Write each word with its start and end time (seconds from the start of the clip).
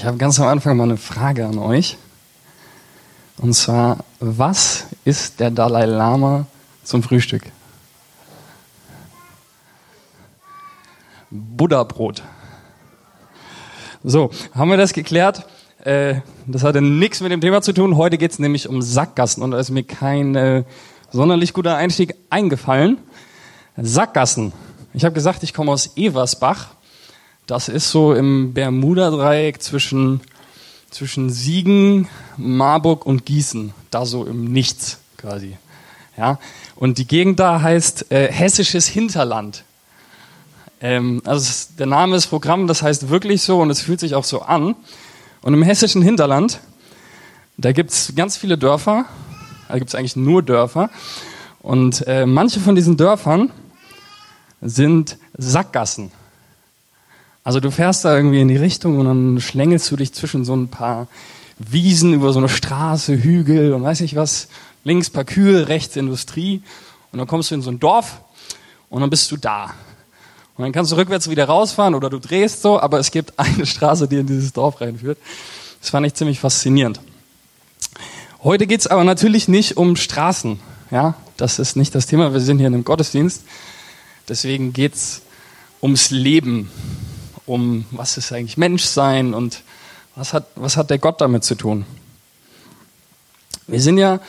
Ich 0.00 0.06
habe 0.06 0.16
ganz 0.16 0.40
am 0.40 0.46
Anfang 0.46 0.78
mal 0.78 0.84
eine 0.84 0.96
Frage 0.96 1.46
an 1.46 1.58
euch. 1.58 1.98
Und 3.36 3.52
zwar, 3.52 3.98
was 4.18 4.86
ist 5.04 5.40
der 5.40 5.50
Dalai 5.50 5.84
Lama 5.84 6.46
zum 6.84 7.02
Frühstück? 7.02 7.42
Buddha-Brot. 11.28 12.22
So, 14.02 14.30
haben 14.54 14.70
wir 14.70 14.78
das 14.78 14.94
geklärt? 14.94 15.44
Äh, 15.84 16.22
das 16.46 16.64
hatte 16.64 16.80
nichts 16.80 17.20
mit 17.20 17.30
dem 17.30 17.42
Thema 17.42 17.60
zu 17.60 17.74
tun. 17.74 17.98
Heute 17.98 18.16
geht 18.16 18.30
es 18.30 18.38
nämlich 18.38 18.70
um 18.70 18.80
Sackgassen 18.80 19.42
und 19.42 19.50
da 19.50 19.58
ist 19.58 19.68
mir 19.68 19.84
kein 19.84 20.34
äh, 20.34 20.64
sonderlich 21.10 21.52
guter 21.52 21.76
Einstieg 21.76 22.14
eingefallen. 22.30 22.96
Sackgassen. 23.76 24.54
Ich 24.94 25.04
habe 25.04 25.12
gesagt, 25.12 25.42
ich 25.42 25.52
komme 25.52 25.70
aus 25.70 25.94
Eversbach. 25.98 26.68
Das 27.46 27.68
ist 27.68 27.90
so 27.90 28.14
im 28.14 28.52
Bermuda-Dreieck 28.52 29.60
zwischen, 29.60 30.20
zwischen 30.90 31.30
Siegen, 31.30 32.08
Marburg 32.36 33.06
und 33.06 33.26
Gießen. 33.26 33.72
Da 33.90 34.06
so 34.06 34.24
im 34.24 34.52
Nichts 34.52 34.98
quasi. 35.16 35.56
Ja? 36.16 36.38
Und 36.76 36.98
die 36.98 37.06
Gegend 37.06 37.40
da 37.40 37.60
heißt 37.60 38.10
äh, 38.12 38.30
Hessisches 38.30 38.86
Hinterland. 38.86 39.64
Ähm, 40.80 41.22
also 41.24 41.42
es, 41.42 41.76
der 41.76 41.86
Name 41.86 42.16
ist 42.16 42.28
Programm, 42.28 42.66
das 42.66 42.82
heißt 42.82 43.08
wirklich 43.08 43.42
so 43.42 43.60
und 43.60 43.70
es 43.70 43.80
fühlt 43.80 44.00
sich 44.00 44.14
auch 44.14 44.24
so 44.24 44.42
an. 44.42 44.74
Und 45.42 45.54
im 45.54 45.62
hessischen 45.62 46.02
Hinterland, 46.02 46.60
da 47.56 47.72
gibt's 47.72 48.12
ganz 48.14 48.36
viele 48.36 48.58
Dörfer, 48.58 49.06
da 49.68 49.78
gibt's 49.78 49.94
eigentlich 49.94 50.16
nur 50.16 50.42
Dörfer. 50.42 50.90
Und 51.60 52.06
äh, 52.06 52.26
manche 52.26 52.60
von 52.60 52.74
diesen 52.74 52.96
Dörfern 52.96 53.50
sind 54.60 55.18
Sackgassen. 55.36 56.12
Also 57.42 57.60
du 57.60 57.70
fährst 57.70 58.04
da 58.04 58.14
irgendwie 58.14 58.40
in 58.40 58.48
die 58.48 58.56
Richtung 58.56 58.98
und 58.98 59.06
dann 59.06 59.40
schlängelst 59.40 59.90
du 59.90 59.96
dich 59.96 60.12
zwischen 60.12 60.44
so 60.44 60.54
ein 60.54 60.68
paar 60.68 61.08
Wiesen 61.58 62.14
über 62.14 62.32
so 62.32 62.38
eine 62.38 62.48
Straße, 62.48 63.22
Hügel 63.22 63.72
und 63.72 63.82
weiß 63.82 64.00
nicht 64.00 64.16
was. 64.16 64.48
Links 64.84 65.10
paar 65.10 65.24
Kühe, 65.24 65.68
rechts 65.68 65.96
Industrie. 65.96 66.62
Und 67.12 67.18
dann 67.18 67.26
kommst 67.26 67.50
du 67.50 67.54
in 67.54 67.62
so 67.62 67.70
ein 67.70 67.80
Dorf 67.80 68.20
und 68.88 69.00
dann 69.00 69.10
bist 69.10 69.30
du 69.30 69.36
da. 69.36 69.74
Und 70.56 70.64
dann 70.64 70.72
kannst 70.72 70.92
du 70.92 70.96
rückwärts 70.96 71.30
wieder 71.30 71.46
rausfahren 71.46 71.94
oder 71.94 72.10
du 72.10 72.18
drehst 72.18 72.62
so, 72.62 72.80
aber 72.80 72.98
es 72.98 73.10
gibt 73.10 73.38
eine 73.38 73.66
Straße, 73.66 74.08
die 74.08 74.16
in 74.16 74.26
dieses 74.26 74.52
Dorf 74.52 74.80
reinführt. 74.80 75.18
Das 75.80 75.90
fand 75.90 76.06
ich 76.06 76.14
ziemlich 76.14 76.40
faszinierend. 76.40 77.00
Heute 78.42 78.66
geht's 78.66 78.86
aber 78.86 79.04
natürlich 79.04 79.48
nicht 79.48 79.76
um 79.76 79.96
Straßen. 79.96 80.60
Ja, 80.90 81.14
das 81.36 81.58
ist 81.58 81.76
nicht 81.76 81.94
das 81.94 82.06
Thema. 82.06 82.32
Wir 82.32 82.40
sind 82.40 82.58
hier 82.58 82.66
in 82.66 82.74
einem 82.74 82.84
Gottesdienst. 82.84 83.42
Deswegen 84.28 84.72
geht's 84.72 85.22
ums 85.82 86.10
Leben, 86.10 86.70
um 87.50 87.84
was 87.90 88.16
ist 88.16 88.32
eigentlich 88.32 88.56
Menschsein 88.56 89.34
und 89.34 89.62
was 90.14 90.32
hat, 90.32 90.46
was 90.54 90.76
hat 90.76 90.88
der 90.90 90.98
Gott 90.98 91.20
damit 91.20 91.42
zu 91.42 91.56
tun. 91.56 91.84
Wir 93.66 93.80
sind 93.80 93.98
ja 93.98 94.20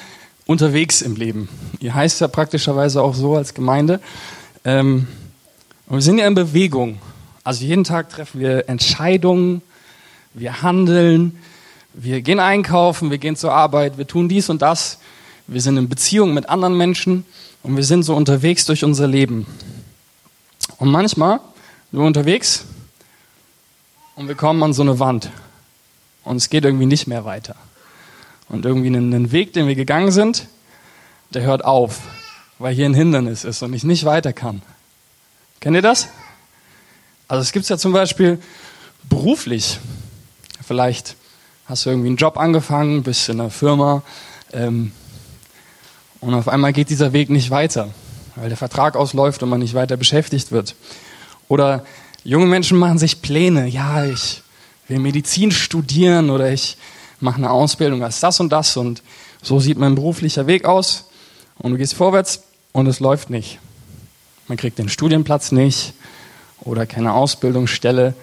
unterwegs 0.47 1.02
im 1.02 1.16
Leben. 1.16 1.47
Ihr 1.80 1.94
heißt 1.94 2.19
ja 2.22 2.28
praktischerweise 2.28 3.02
auch 3.02 3.13
so 3.13 3.36
als 3.36 3.53
Gemeinde. 3.53 4.00
Ähm, 4.66 5.08
und 5.88 5.97
wir 5.97 6.02
sind 6.02 6.17
ja 6.17 6.25
in 6.25 6.33
Bewegung. 6.33 7.00
Also 7.44 7.63
jeden 7.63 7.83
Tag 7.83 8.09
treffen 8.09 8.39
wir 8.39 8.67
Entscheidungen, 8.67 9.61
wir 10.33 10.63
handeln, 10.63 11.38
wir 11.94 12.22
gehen 12.22 12.39
einkaufen, 12.39 13.11
wir 13.11 13.17
gehen 13.17 13.35
zur 13.35 13.53
Arbeit, 13.53 13.97
wir 13.97 14.08
tun 14.08 14.30
dies 14.30 14.50
und 14.50 14.61
das. 14.61 14.97
Wir 15.47 15.61
sind 15.61 15.78
in 15.78 15.89
Beziehung 15.89 16.33
mit 16.33 16.50
anderen 16.50 16.75
Menschen 16.75 17.25
und 17.61 17.75
wir 17.75 17.83
sind 17.83 18.03
so 18.03 18.16
unterwegs 18.16 18.66
durch 18.66 18.83
unser 18.83 19.08
Leben. 19.08 19.45
Und 20.78 20.89
manchmal 20.89 21.39
sind 21.91 22.00
wir 22.00 22.06
unterwegs 22.06 22.66
und 24.22 24.27
wir 24.27 24.36
kommen 24.36 24.61
an 24.61 24.72
so 24.72 24.83
eine 24.83 25.00
Wand 25.00 25.31
und 26.23 26.36
es 26.36 26.52
geht 26.52 26.64
irgendwie 26.64 26.86
nicht 26.86 27.08
mehr 27.08 27.25
weiter. 27.25 27.55
Und 28.50 28.66
irgendwie 28.66 28.95
einen 28.95 29.31
Weg, 29.31 29.53
den 29.53 29.67
wir 29.67 29.73
gegangen 29.73 30.11
sind, 30.11 30.47
der 31.31 31.41
hört 31.41 31.66
auf, 31.66 32.02
weil 32.59 32.75
hier 32.75 32.86
ein 32.86 32.94
Hindernis 32.94 33.44
ist 33.44 33.63
und 33.63 33.73
ich 33.73 33.84
nicht 33.84 34.06
weiter 34.06 34.31
kann. 34.31 34.62
Kennt 35.59 35.75
ihr 35.75 35.81
das? 35.81 36.07
Also 37.28 37.41
es 37.41 37.51
gibt 37.51 37.68
ja 37.68 37.79
zum 37.79 37.94
Beispiel 37.94 38.40
beruflich. 39.09 39.79
Vielleicht 40.63 41.16
hast 41.66 41.88
du 41.88 41.90
irgendwie 41.90 42.09
einen 42.09 42.18
Job 42.18 42.38
angefangen, 42.38 43.01
bist 43.01 43.28
in 43.28 43.41
einer 43.41 43.50
Firma 43.50 44.03
ähm, 44.53 44.91
und 46.19 46.35
auf 46.35 46.47
einmal 46.47 46.74
geht 46.74 46.91
dieser 46.91 47.12
Weg 47.12 47.31
nicht 47.31 47.50
weiter, 47.50 47.90
weil 48.35 48.50
der 48.50 48.57
Vertrag 48.57 48.95
ausläuft 48.95 49.41
und 49.41 49.50
man 49.50 49.62
nicht 49.62 49.74
weiter 49.74 49.97
beschäftigt 49.97 50.51
wird. 50.51 50.75
Oder 51.47 51.84
junge 52.23 52.45
Menschen 52.45 52.77
machen 52.77 52.97
sich 52.97 53.21
Pläne. 53.21 53.67
Ja, 53.67 54.05
ich 54.05 54.41
will 54.87 54.99
Medizin 54.99 55.51
studieren 55.51 56.29
oder 56.29 56.51
ich 56.51 56.77
mache 57.19 57.37
eine 57.37 57.51
Ausbildung 57.51 58.03
als 58.03 58.19
das 58.19 58.39
und 58.39 58.49
das 58.51 58.77
und 58.77 59.03
so 59.41 59.59
sieht 59.59 59.77
mein 59.77 59.95
beruflicher 59.95 60.47
Weg 60.47 60.65
aus 60.65 61.05
und 61.57 61.71
du 61.71 61.77
gehst 61.77 61.93
vorwärts 61.93 62.43
und 62.71 62.87
es 62.87 62.99
läuft 62.99 63.29
nicht 63.29 63.59
man 64.51 64.57
kriegt 64.57 64.79
den 64.79 64.89
Studienplatz 64.89 65.53
nicht 65.53 65.93
oder 66.59 66.85
keine 66.85 67.13
Ausbildungsstelle 67.13 68.13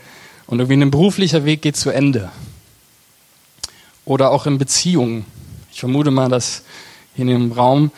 und 0.46 0.58
irgendwie 0.58 0.82
ein 0.82 0.90
beruflicher 0.90 1.46
Weg 1.46 1.62
geht 1.62 1.74
zu 1.74 1.88
Ende. 1.88 2.30
Oder 4.04 4.30
auch 4.30 4.44
in 4.44 4.58
Beziehungen. 4.58 5.24
Ich 5.72 5.80
vermute 5.80 6.10
mal, 6.10 6.28
dass 6.28 6.64
hier 7.14 7.22
in 7.22 7.28
dem 7.28 7.52
Raum 7.52 7.90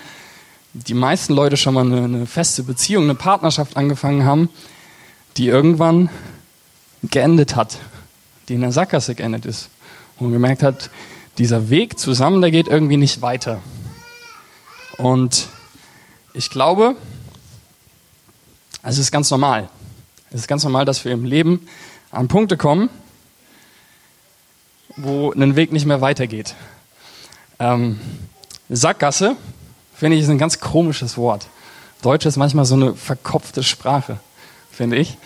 die 0.74 0.94
meisten 0.94 1.34
Leute 1.34 1.56
schon 1.56 1.74
mal 1.74 1.84
eine, 1.84 2.04
eine 2.04 2.26
feste 2.26 2.62
Beziehung, 2.62 3.02
eine 3.02 3.16
Partnerschaft 3.16 3.76
angefangen 3.76 4.24
haben, 4.24 4.48
die 5.36 5.48
irgendwann 5.48 6.10
geendet 7.02 7.56
hat, 7.56 7.78
die 8.48 8.54
in 8.54 8.60
der 8.60 8.72
Sackgasse 8.72 9.14
geendet 9.14 9.46
ist. 9.46 9.70
Und 10.18 10.32
gemerkt 10.32 10.62
hat, 10.62 10.90
dieser 11.38 11.70
Weg 11.70 11.98
zusammen, 11.98 12.42
der 12.42 12.50
geht 12.50 12.68
irgendwie 12.68 12.98
nicht 12.98 13.22
weiter. 13.22 13.60
Und 14.98 15.48
ich 16.34 16.50
glaube, 16.50 16.94
es 18.82 18.98
ist 18.98 19.10
ganz 19.10 19.30
normal. 19.30 19.68
Es 20.30 20.40
ist 20.40 20.48
ganz 20.48 20.62
normal, 20.62 20.84
dass 20.84 21.04
wir 21.04 21.12
im 21.12 21.24
Leben 21.24 21.66
an 22.10 22.28
Punkte 22.28 22.56
kommen, 22.56 22.90
wo 24.96 25.32
ein 25.32 25.56
Weg 25.56 25.72
nicht 25.72 25.86
mehr 25.86 26.00
weitergeht. 26.00 26.54
Ähm, 27.58 27.98
Sackgasse, 28.68 29.36
finde 29.94 30.16
ich, 30.16 30.22
ist 30.22 30.28
ein 30.28 30.38
ganz 30.38 30.60
komisches 30.60 31.16
Wort. 31.16 31.48
Deutsch 32.02 32.26
ist 32.26 32.36
manchmal 32.36 32.64
so 32.64 32.74
eine 32.74 32.94
verkopfte 32.94 33.62
Sprache, 33.62 34.18
finde 34.70 34.96
ich. 34.96 35.16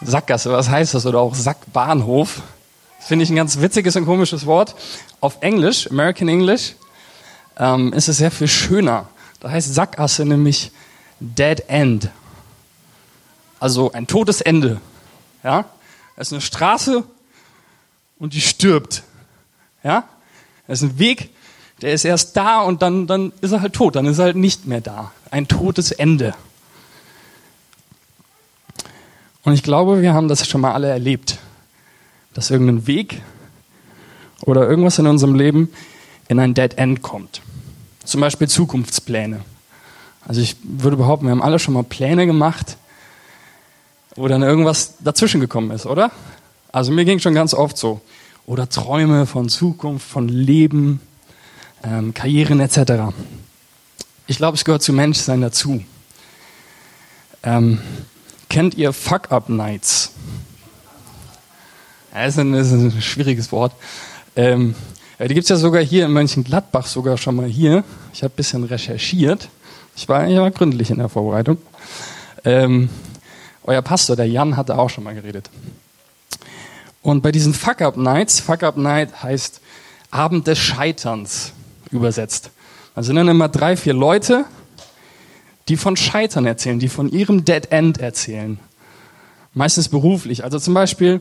Sackgasse, 0.00 0.50
was 0.50 0.68
heißt 0.68 0.94
das? 0.94 1.06
Oder 1.06 1.20
auch 1.20 1.34
Sackbahnhof. 1.34 2.42
Finde 3.00 3.24
ich 3.24 3.30
ein 3.30 3.36
ganz 3.36 3.60
witziges 3.60 3.96
und 3.96 4.06
komisches 4.06 4.46
Wort. 4.46 4.74
Auf 5.20 5.38
Englisch, 5.40 5.90
American 5.90 6.28
English, 6.28 6.74
ähm, 7.58 7.92
ist 7.92 8.08
es 8.08 8.18
sehr 8.18 8.30
viel 8.30 8.48
schöner. 8.48 9.08
Da 9.40 9.50
heißt 9.50 9.74
Sackgasse 9.74 10.24
nämlich 10.24 10.72
Dead 11.20 11.60
End 11.68 12.10
also 13.62 13.92
ein 13.92 14.08
totes 14.08 14.40
Ende. 14.40 14.80
Ja? 15.44 15.66
Es 16.16 16.28
ist 16.28 16.32
eine 16.32 16.40
Straße 16.40 17.04
und 18.18 18.34
die 18.34 18.40
stirbt. 18.40 19.04
Ja? 19.84 20.08
Es 20.66 20.82
ist 20.82 20.90
ein 20.90 20.98
Weg, 20.98 21.30
der 21.80 21.92
ist 21.92 22.04
erst 22.04 22.36
da 22.36 22.62
und 22.62 22.82
dann, 22.82 23.06
dann 23.06 23.32
ist 23.40 23.52
er 23.52 23.62
halt 23.62 23.72
tot, 23.72 23.94
dann 23.94 24.06
ist 24.06 24.18
er 24.18 24.26
halt 24.26 24.36
nicht 24.36 24.66
mehr 24.66 24.80
da. 24.80 25.12
Ein 25.30 25.46
totes 25.46 25.92
Ende. 25.92 26.34
Und 29.44 29.54
ich 29.54 29.62
glaube, 29.62 30.02
wir 30.02 30.14
haben 30.14 30.28
das 30.28 30.46
schon 30.46 30.60
mal 30.60 30.72
alle 30.72 30.88
erlebt, 30.88 31.38
dass 32.34 32.50
irgendein 32.50 32.86
Weg 32.86 33.22
oder 34.42 34.68
irgendwas 34.68 34.98
in 34.98 35.06
unserem 35.06 35.34
Leben 35.34 35.70
in 36.28 36.38
ein 36.38 36.54
Dead 36.54 36.76
End 36.78 37.02
kommt. 37.02 37.42
Zum 38.04 38.20
Beispiel 38.20 38.48
Zukunftspläne. 38.48 39.40
Also 40.26 40.40
ich 40.40 40.56
würde 40.62 40.96
behaupten, 40.96 41.26
wir 41.26 41.32
haben 41.32 41.42
alle 41.42 41.58
schon 41.58 41.74
mal 41.74 41.82
Pläne 41.82 42.26
gemacht, 42.26 42.76
wo 44.14 44.28
dann 44.28 44.42
irgendwas 44.42 44.94
dazwischen 45.00 45.40
gekommen 45.40 45.70
ist, 45.72 45.86
oder? 45.86 46.12
Also 46.70 46.92
mir 46.92 47.04
ging 47.04 47.18
schon 47.18 47.34
ganz 47.34 47.54
oft 47.54 47.76
so. 47.76 48.00
Oder 48.46 48.68
Träume 48.68 49.26
von 49.26 49.48
Zukunft, 49.48 50.06
von 50.08 50.28
Leben, 50.28 51.00
ähm, 51.82 52.14
Karrieren 52.14 52.60
etc. 52.60 53.14
Ich 54.26 54.36
glaube, 54.36 54.56
es 54.56 54.64
gehört 54.64 54.82
zu 54.82 54.92
Menschsein 54.92 55.40
dazu. 55.40 55.82
Ähm, 57.42 57.80
kennt 58.52 58.74
ihr 58.74 58.92
Fuck-Up-Nights? 58.92 60.12
Das 62.12 62.36
ist, 62.36 62.38
ein, 62.38 63.00
schwieriges 63.00 63.50
Wort. 63.50 63.72
Ähm, 64.36 64.74
ja, 65.18 65.26
die 65.26 65.32
gibt's 65.32 65.48
ja 65.48 65.56
sogar 65.56 65.82
hier 65.82 66.04
in 66.04 66.12
Mönchengladbach, 66.12 66.86
sogar 66.86 67.16
schon 67.16 67.34
mal 67.34 67.46
hier. 67.46 67.82
Ich 68.12 68.22
habe 68.22 68.34
ein 68.34 68.36
bisschen 68.36 68.64
recherchiert. 68.64 69.48
Ich 69.96 70.06
war 70.06 70.28
mal 70.28 70.50
gründlich 70.50 70.90
in 70.90 70.98
der 70.98 71.08
Vorbereitung. 71.08 71.56
Ähm, 72.44 72.90
euer 73.64 73.80
Pastor, 73.80 74.16
der 74.16 74.28
Jan, 74.28 74.58
hatte 74.58 74.78
auch 74.78 74.90
schon 74.90 75.04
mal 75.04 75.14
geredet. 75.14 75.48
Und 77.00 77.22
bei 77.22 77.32
diesen 77.32 77.54
Fuck-Up-Nights, 77.54 78.40
Fuck-Up-Night 78.40 79.22
heißt 79.22 79.62
Abend 80.10 80.46
des 80.46 80.58
Scheiterns 80.58 81.52
übersetzt. 81.90 82.50
Da 82.94 83.02
sind 83.02 83.16
dann 83.16 83.28
immer 83.28 83.48
drei, 83.48 83.78
vier 83.78 83.94
Leute, 83.94 84.44
die 85.68 85.76
von 85.76 85.96
Scheitern 85.96 86.46
erzählen, 86.46 86.78
die 86.78 86.88
von 86.88 87.10
ihrem 87.10 87.44
Dead 87.44 87.70
End 87.70 87.98
erzählen. 87.98 88.58
Meistens 89.54 89.88
beruflich. 89.88 90.44
Also 90.44 90.58
zum 90.58 90.74
Beispiel, 90.74 91.20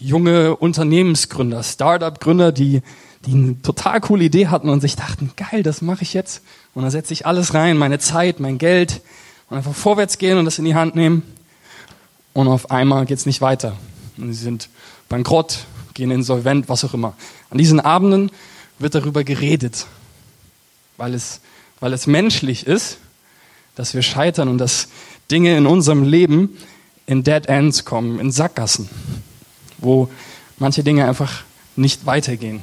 junge 0.00 0.56
Unternehmensgründer, 0.56 1.62
Startup-Gründer, 1.62 2.52
die, 2.52 2.82
die 3.26 3.32
eine 3.32 3.62
total 3.62 4.00
coole 4.00 4.24
Idee 4.24 4.48
hatten 4.48 4.68
und 4.68 4.80
sich 4.80 4.96
dachten, 4.96 5.32
geil, 5.36 5.62
das 5.62 5.82
mache 5.82 6.02
ich 6.02 6.14
jetzt. 6.14 6.42
Und 6.74 6.82
da 6.82 6.90
setze 6.90 7.12
ich 7.12 7.26
alles 7.26 7.54
rein, 7.54 7.76
meine 7.76 7.98
Zeit, 7.98 8.40
mein 8.40 8.58
Geld 8.58 9.00
und 9.48 9.56
einfach 9.56 9.74
vorwärts 9.74 10.18
gehen 10.18 10.38
und 10.38 10.44
das 10.44 10.58
in 10.58 10.64
die 10.64 10.74
Hand 10.74 10.94
nehmen. 10.94 11.22
Und 12.32 12.48
auf 12.48 12.70
einmal 12.70 13.06
geht 13.06 13.18
es 13.18 13.26
nicht 13.26 13.40
weiter. 13.40 13.76
Und 14.18 14.32
sie 14.32 14.42
sind 14.42 14.68
bankrott, 15.08 15.60
gehen 15.94 16.10
insolvent, 16.10 16.68
was 16.68 16.84
auch 16.84 16.94
immer. 16.94 17.14
An 17.50 17.58
diesen 17.58 17.80
Abenden 17.80 18.30
wird 18.78 18.94
darüber 18.94 19.24
geredet, 19.24 19.86
weil 20.96 21.14
es, 21.14 21.40
weil 21.80 21.92
es 21.92 22.06
menschlich 22.06 22.66
ist, 22.66 22.98
dass 23.74 23.94
wir 23.94 24.02
scheitern 24.02 24.48
und 24.48 24.58
dass 24.58 24.88
Dinge 25.30 25.56
in 25.56 25.66
unserem 25.66 26.04
Leben 26.04 26.56
in 27.06 27.22
Dead 27.22 27.46
Ends 27.46 27.84
kommen, 27.84 28.18
in 28.18 28.30
Sackgassen, 28.30 28.88
wo 29.78 30.08
manche 30.58 30.82
Dinge 30.82 31.06
einfach 31.06 31.42
nicht 31.76 32.06
weitergehen. 32.06 32.62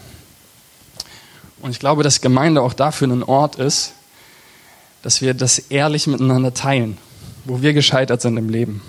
Und 1.61 1.71
ich 1.71 1.79
glaube, 1.79 2.03
dass 2.03 2.19
Gemeinde 2.19 2.61
auch 2.61 2.73
dafür 2.73 3.07
ein 3.07 3.23
Ort 3.23 3.55
ist, 3.55 3.93
dass 5.01 5.21
wir 5.21 5.33
das 5.33 5.59
ehrlich 5.59 6.07
miteinander 6.07 6.53
teilen, 6.53 6.97
wo 7.45 7.61
wir 7.61 7.73
gescheitert 7.73 8.21
sind 8.21 8.37
im 8.37 8.49
Leben. 8.49 8.81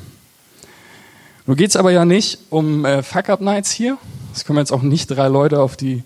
Nun 1.47 1.57
geht 1.57 1.71
es 1.71 1.77
aber 1.77 1.91
ja 1.93 2.05
nicht 2.05 2.39
um 2.51 2.85
äh, 2.85 3.03
Fuck-Up-Nights 3.03 3.71
hier. 3.71 3.99
Es 4.35 4.45
kommen 4.45 4.59
jetzt 4.59 4.73
auch 4.73 4.83
nicht 4.83 5.09
drei 5.09 5.29
Leute 5.29 5.61
auf 5.61 5.77
die 5.77 6.03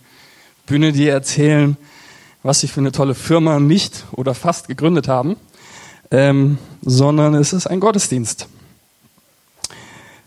Bühne, 0.67 0.93
die 0.93 1.09
erzählen, 1.09 1.77
was 2.43 2.61
sie 2.61 2.69
für 2.69 2.81
eine 2.81 2.93
tolle 2.93 3.15
Firma 3.15 3.61
nicht 3.61 4.05
oder 4.13 4.35
fast 4.35 4.69
gegründet 4.69 5.09
haben, 5.09 5.37
ähm, 6.11 6.59
sondern 6.83 7.35
es 7.35 7.53
ist 7.53 7.67
ein 7.67 7.81
Gottesdienst. 7.81 8.49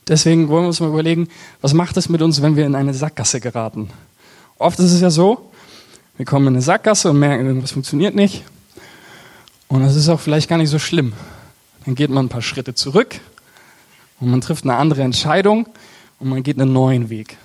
Deswegen 0.08 0.50
wollen 0.50 0.64
wir 0.64 0.68
uns 0.68 0.80
mal 0.80 0.90
überlegen, 0.90 1.30
was 1.62 1.74
macht 1.74 1.96
es 1.98 2.10
mit 2.10 2.22
uns, 2.22 2.42
wenn 2.42 2.56
wir 2.56 2.66
in 2.66 2.76
eine 2.76 2.94
Sackgasse 2.94 3.40
geraten? 3.40 3.90
Oft 4.58 4.80
ist 4.80 4.92
es 4.92 5.02
ja 5.02 5.10
so, 5.10 5.52
wir 6.18 6.26
kommen 6.26 6.48
in 6.48 6.54
eine 6.54 6.62
Sackgasse 6.62 7.10
und 7.10 7.20
merken, 7.20 7.46
irgendwas 7.46 7.72
funktioniert 7.72 8.14
nicht. 8.14 8.44
Und 9.68 9.84
das 9.84 9.96
ist 9.96 10.10
auch 10.10 10.20
vielleicht 10.20 10.50
gar 10.50 10.58
nicht 10.58 10.70
so 10.70 10.80
schlimm. 10.80 11.14
Dann 11.86 11.96
geht 11.96 12.10
man 12.10 12.26
ein 12.26 12.30
paar 12.30 12.42
Schritte 12.42 12.76
zurück 12.76 13.20
und 14.20 14.30
man 14.30 14.42
trifft 14.42 14.66
eine 14.66 14.76
andere 14.76 15.02
Entscheidung 15.02 15.68
und 16.20 16.30
man 16.30 16.44
geht 16.44 16.60
einen 16.60 16.74
neuen 16.74 17.10
Weg. 17.10 17.38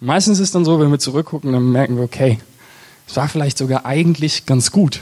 Und 0.00 0.08
meistens 0.08 0.38
ist 0.38 0.48
es 0.48 0.50
dann 0.52 0.64
so, 0.64 0.80
wenn 0.80 0.90
wir 0.90 0.98
zurückgucken, 0.98 1.52
dann 1.52 1.70
merken 1.70 1.96
wir, 1.96 2.02
okay, 2.02 2.38
es 3.08 3.16
war 3.16 3.28
vielleicht 3.28 3.58
sogar 3.58 3.84
eigentlich 3.86 4.46
ganz 4.46 4.70
gut. 4.70 5.00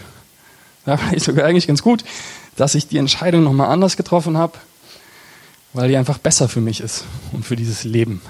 Es 0.83 0.87
war 0.87 0.99
vielleicht 1.09 1.25
sogar 1.25 1.45
eigentlich 1.45 1.67
ganz 1.67 1.83
gut, 1.83 2.05
dass 2.57 2.75
ich 2.75 2.89
die 2.89 2.99
Entscheidung 2.99 3.45
nochmal 3.45 3.69
anders 3.69 3.97
getroffen 3.97 4.39
habe 4.39 4.59
weil 5.77 5.91
die 5.91 5.97
einfach 5.97 6.17
besser 6.17 6.49
für 6.49 6.63
mich 6.63 6.81
ist 6.81 7.05
und 7.33 7.45
für 7.45 7.55
dieses 7.55 7.85
Leben. 7.85 8.23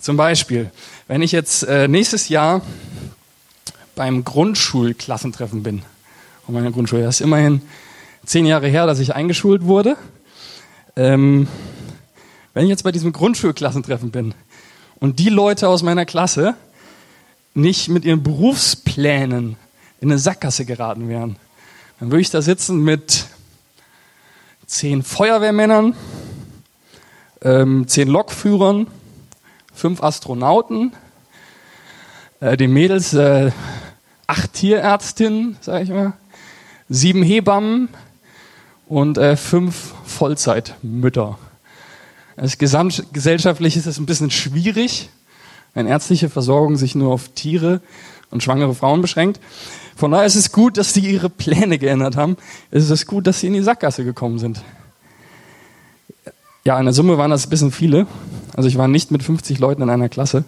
Zum 0.00 0.16
Beispiel, 0.16 0.70
wenn 1.06 1.22
ich 1.22 1.30
jetzt 1.30 1.62
äh, 1.62 1.86
nächstes 1.86 2.28
Jahr 2.28 2.60
beim 3.94 4.24
Grundschulklassentreffen 4.24 5.62
bin, 5.62 5.82
und 6.46 6.54
meine 6.54 6.72
Grundschule, 6.72 7.04
das 7.04 7.20
ist 7.20 7.20
immerhin 7.20 7.62
zehn 8.26 8.46
Jahre 8.46 8.66
her, 8.66 8.86
dass 8.86 8.98
ich 8.98 9.14
eingeschult 9.14 9.64
wurde. 9.64 9.96
Ähm, 10.96 11.46
wenn 12.52 12.64
ich 12.64 12.70
jetzt 12.70 12.82
bei 12.82 12.92
diesem 12.92 13.12
Grundschulklassentreffen 13.12 14.10
bin 14.10 14.34
und 14.96 15.20
die 15.20 15.28
Leute 15.28 15.68
aus 15.68 15.82
meiner 15.82 16.04
Klasse 16.04 16.54
nicht 17.54 17.88
mit 17.88 18.04
ihren 18.04 18.22
Berufsplänen 18.22 19.56
in 20.00 20.10
eine 20.10 20.18
Sackgasse 20.18 20.64
geraten 20.64 21.08
wären, 21.08 21.36
dann 22.00 22.10
würde 22.10 22.20
ich 22.20 22.30
da 22.30 22.42
sitzen 22.42 22.82
mit 22.82 23.26
zehn 24.66 25.02
Feuerwehrmännern, 25.02 25.94
ähm, 27.42 27.86
zehn 27.86 28.08
Lokführern, 28.08 28.88
fünf 29.72 30.02
Astronauten, 30.02 30.92
äh, 32.40 32.56
den 32.56 32.72
Mädels 32.72 33.14
äh, 33.14 33.52
acht 34.26 34.52
Tierärztinnen, 34.54 35.56
sage 35.60 35.84
ich 35.84 35.90
mal, 35.90 36.14
sieben 36.88 37.22
Hebammen 37.22 37.88
und 38.86 39.18
äh, 39.18 39.36
fünf 39.36 39.94
Vollzeitmütter. 40.04 41.38
Als 42.36 42.58
gesamtgesellschaftlich 42.58 43.76
ist 43.76 43.86
es 43.86 43.98
ein 43.98 44.06
bisschen 44.06 44.30
schwierig, 44.30 45.08
wenn 45.74 45.86
ärztliche 45.86 46.30
Versorgung 46.30 46.76
sich 46.76 46.94
nur 46.94 47.12
auf 47.12 47.28
Tiere 47.30 47.80
und 48.30 48.42
schwangere 48.42 48.74
Frauen 48.74 49.02
beschränkt. 49.02 49.40
Von 49.96 50.10
daher 50.10 50.26
ist 50.26 50.34
es 50.34 50.50
gut, 50.50 50.76
dass 50.76 50.92
sie 50.92 51.00
ihre 51.00 51.30
Pläne 51.30 51.78
geändert 51.78 52.16
haben. 52.16 52.36
Es 52.70 52.90
ist 52.90 53.06
gut, 53.06 53.26
dass 53.26 53.40
sie 53.40 53.46
in 53.46 53.52
die 53.52 53.62
Sackgasse 53.62 54.04
gekommen 54.04 54.38
sind. 54.38 54.62
Ja, 56.64 56.78
in 56.78 56.84
der 56.84 56.94
Summe 56.94 57.18
waren 57.18 57.30
das 57.30 57.46
ein 57.46 57.50
bisschen 57.50 57.72
viele. 57.72 58.06
Also 58.56 58.68
ich 58.68 58.78
war 58.78 58.88
nicht 58.88 59.10
mit 59.10 59.22
50 59.22 59.58
Leuten 59.58 59.82
in 59.82 59.90
einer 59.90 60.08
Klasse. 60.08 60.44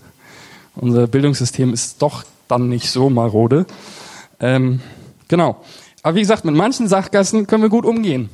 Unser 0.74 1.06
Bildungssystem 1.06 1.72
ist 1.72 2.02
doch 2.02 2.24
dann 2.48 2.68
nicht 2.68 2.90
so 2.90 3.10
marode. 3.10 3.66
Ähm, 4.40 4.80
genau. 5.28 5.62
Aber 6.02 6.14
wie 6.14 6.20
gesagt, 6.20 6.44
mit 6.44 6.54
manchen 6.54 6.88
Sackgassen 6.88 7.46
können 7.46 7.62
wir 7.62 7.68
gut 7.68 7.84
umgehen. 7.84 8.30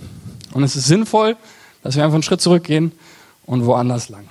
Und 0.52 0.62
es 0.62 0.76
ist 0.76 0.86
sinnvoll, 0.86 1.36
dass 1.82 1.96
wir 1.96 2.04
einfach 2.04 2.14
einen 2.14 2.22
Schritt 2.22 2.40
zurückgehen 2.40 2.92
und 3.46 3.66
woanders 3.66 4.08
lang. 4.08 4.24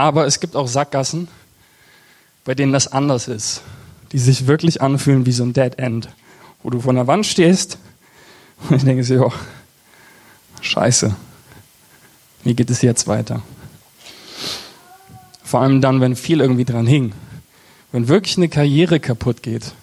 Aber 0.00 0.26
es 0.26 0.40
gibt 0.40 0.56
auch 0.56 0.66
Sackgassen, 0.66 1.28
bei 2.46 2.54
denen 2.54 2.72
das 2.72 2.90
anders 2.90 3.28
ist, 3.28 3.60
die 4.12 4.18
sich 4.18 4.46
wirklich 4.46 4.80
anfühlen 4.80 5.26
wie 5.26 5.32
so 5.32 5.44
ein 5.44 5.52
Dead 5.52 5.78
End, 5.78 6.08
wo 6.62 6.70
du 6.70 6.80
vor 6.80 6.94
der 6.94 7.06
Wand 7.06 7.26
stehst 7.26 7.76
und 8.70 8.76
ich 8.76 8.84
denke 8.84 9.04
so, 9.04 9.30
Scheiße. 10.62 11.14
Wie 12.44 12.54
geht 12.54 12.70
es 12.70 12.80
jetzt 12.80 13.08
weiter? 13.08 13.42
Vor 15.44 15.60
allem 15.60 15.82
dann, 15.82 16.00
wenn 16.00 16.16
viel 16.16 16.40
irgendwie 16.40 16.64
dran 16.64 16.86
hing. 16.86 17.12
Wenn 17.92 18.08
wirklich 18.08 18.38
eine 18.38 18.48
Karriere 18.48 19.00
kaputt 19.00 19.42
geht. 19.42 19.74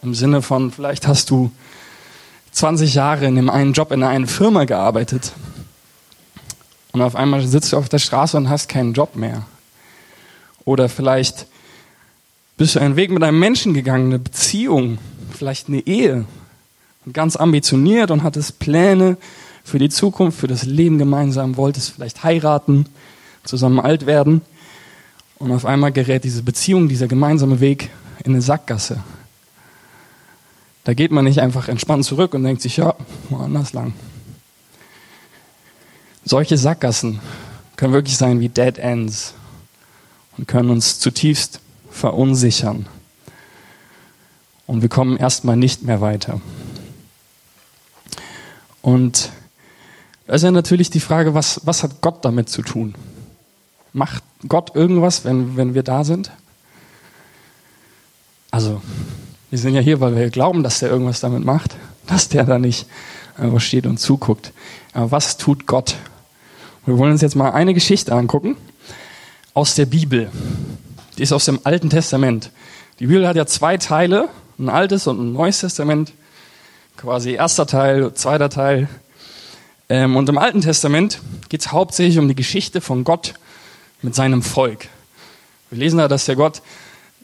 Im 0.00 0.14
Sinne 0.14 0.40
von, 0.40 0.72
vielleicht 0.72 1.06
hast 1.06 1.28
du 1.28 1.52
20 2.52 2.94
Jahre 2.94 3.26
in 3.26 3.36
dem 3.36 3.50
einen 3.50 3.74
Job 3.74 3.92
in 3.92 4.02
einer 4.02 4.26
Firma 4.26 4.64
gearbeitet. 4.64 5.32
Und 6.96 7.02
auf 7.02 7.14
einmal 7.14 7.46
sitzt 7.46 7.74
du 7.74 7.76
auf 7.76 7.90
der 7.90 7.98
Straße 7.98 8.38
und 8.38 8.48
hast 8.48 8.70
keinen 8.70 8.94
Job 8.94 9.16
mehr. 9.16 9.44
Oder 10.64 10.88
vielleicht 10.88 11.46
bist 12.56 12.74
du 12.74 12.80
einen 12.80 12.96
Weg 12.96 13.10
mit 13.10 13.22
einem 13.22 13.38
Menschen 13.38 13.74
gegangen, 13.74 14.06
eine 14.06 14.18
Beziehung, 14.18 14.96
vielleicht 15.30 15.68
eine 15.68 15.86
Ehe. 15.86 16.24
Und 17.04 17.12
ganz 17.12 17.36
ambitioniert 17.36 18.10
und 18.10 18.22
hattest 18.22 18.60
Pläne 18.60 19.18
für 19.62 19.78
die 19.78 19.90
Zukunft, 19.90 20.40
für 20.40 20.46
das 20.46 20.64
Leben 20.64 20.96
gemeinsam, 20.96 21.58
wolltest 21.58 21.90
vielleicht 21.90 22.24
heiraten, 22.24 22.86
zusammen 23.44 23.78
alt 23.78 24.06
werden. 24.06 24.40
Und 25.38 25.52
auf 25.52 25.66
einmal 25.66 25.92
gerät 25.92 26.24
diese 26.24 26.42
Beziehung, 26.42 26.88
dieser 26.88 27.08
gemeinsame 27.08 27.60
Weg 27.60 27.90
in 28.24 28.32
eine 28.32 28.40
Sackgasse. 28.40 29.04
Da 30.84 30.94
geht 30.94 31.10
man 31.10 31.26
nicht 31.26 31.40
einfach 31.40 31.68
entspannt 31.68 32.06
zurück 32.06 32.32
und 32.32 32.44
denkt 32.44 32.62
sich, 32.62 32.78
ja, 32.78 32.94
woanders 33.28 33.74
lang. 33.74 33.92
Solche 36.28 36.58
Sackgassen 36.58 37.20
können 37.76 37.92
wirklich 37.92 38.16
sein 38.16 38.40
wie 38.40 38.48
Dead 38.48 38.78
Ends 38.78 39.34
und 40.36 40.48
können 40.48 40.70
uns 40.70 40.98
zutiefst 40.98 41.60
verunsichern. 41.88 42.86
Und 44.66 44.82
wir 44.82 44.88
kommen 44.88 45.16
erstmal 45.16 45.56
nicht 45.56 45.84
mehr 45.84 46.00
weiter. 46.00 46.40
Und 48.82 49.30
da 50.26 50.34
ist 50.34 50.42
ja 50.42 50.50
natürlich 50.50 50.90
die 50.90 50.98
Frage, 50.98 51.34
was, 51.34 51.60
was 51.64 51.84
hat 51.84 52.00
Gott 52.00 52.24
damit 52.24 52.48
zu 52.48 52.62
tun? 52.62 52.96
Macht 53.92 54.24
Gott 54.48 54.74
irgendwas, 54.74 55.24
wenn, 55.24 55.56
wenn 55.56 55.74
wir 55.74 55.84
da 55.84 56.02
sind? 56.02 56.32
Also, 58.50 58.82
wir 59.50 59.60
sind 59.60 59.74
ja 59.74 59.80
hier, 59.80 60.00
weil 60.00 60.16
wir 60.16 60.28
glauben, 60.30 60.64
dass 60.64 60.80
der 60.80 60.90
irgendwas 60.90 61.20
damit 61.20 61.44
macht, 61.44 61.76
dass 62.08 62.28
der 62.28 62.42
da 62.42 62.58
nicht 62.58 62.88
einfach 63.36 63.60
steht 63.60 63.86
und 63.86 63.98
zuguckt. 63.98 64.52
Aber 64.92 65.12
was 65.12 65.36
tut 65.36 65.68
Gott? 65.68 65.94
Wir 66.86 66.96
wollen 66.98 67.10
uns 67.10 67.20
jetzt 67.20 67.34
mal 67.34 67.50
eine 67.50 67.74
Geschichte 67.74 68.12
angucken 68.12 68.56
aus 69.54 69.74
der 69.74 69.86
Bibel. 69.86 70.30
Die 71.18 71.22
ist 71.24 71.32
aus 71.32 71.44
dem 71.44 71.58
Alten 71.64 71.90
Testament. 71.90 72.52
Die 73.00 73.08
Bibel 73.08 73.26
hat 73.26 73.34
ja 73.34 73.44
zwei 73.44 73.76
Teile, 73.76 74.28
ein 74.56 74.68
altes 74.68 75.08
und 75.08 75.18
ein 75.18 75.32
neues 75.32 75.58
Testament. 75.58 76.12
Quasi 76.96 77.32
erster 77.32 77.66
Teil, 77.66 78.14
zweiter 78.14 78.50
Teil. 78.50 78.88
Ähm, 79.88 80.14
und 80.14 80.28
im 80.28 80.38
Alten 80.38 80.60
Testament 80.60 81.20
geht 81.48 81.62
es 81.62 81.72
hauptsächlich 81.72 82.20
um 82.20 82.28
die 82.28 82.36
Geschichte 82.36 82.80
von 82.80 83.02
Gott 83.02 83.34
mit 84.00 84.14
seinem 84.14 84.42
Volk. 84.42 84.86
Wir 85.70 85.80
lesen 85.80 85.98
da, 85.98 86.06
dass 86.06 86.26
der 86.26 86.36
Gott 86.36 86.62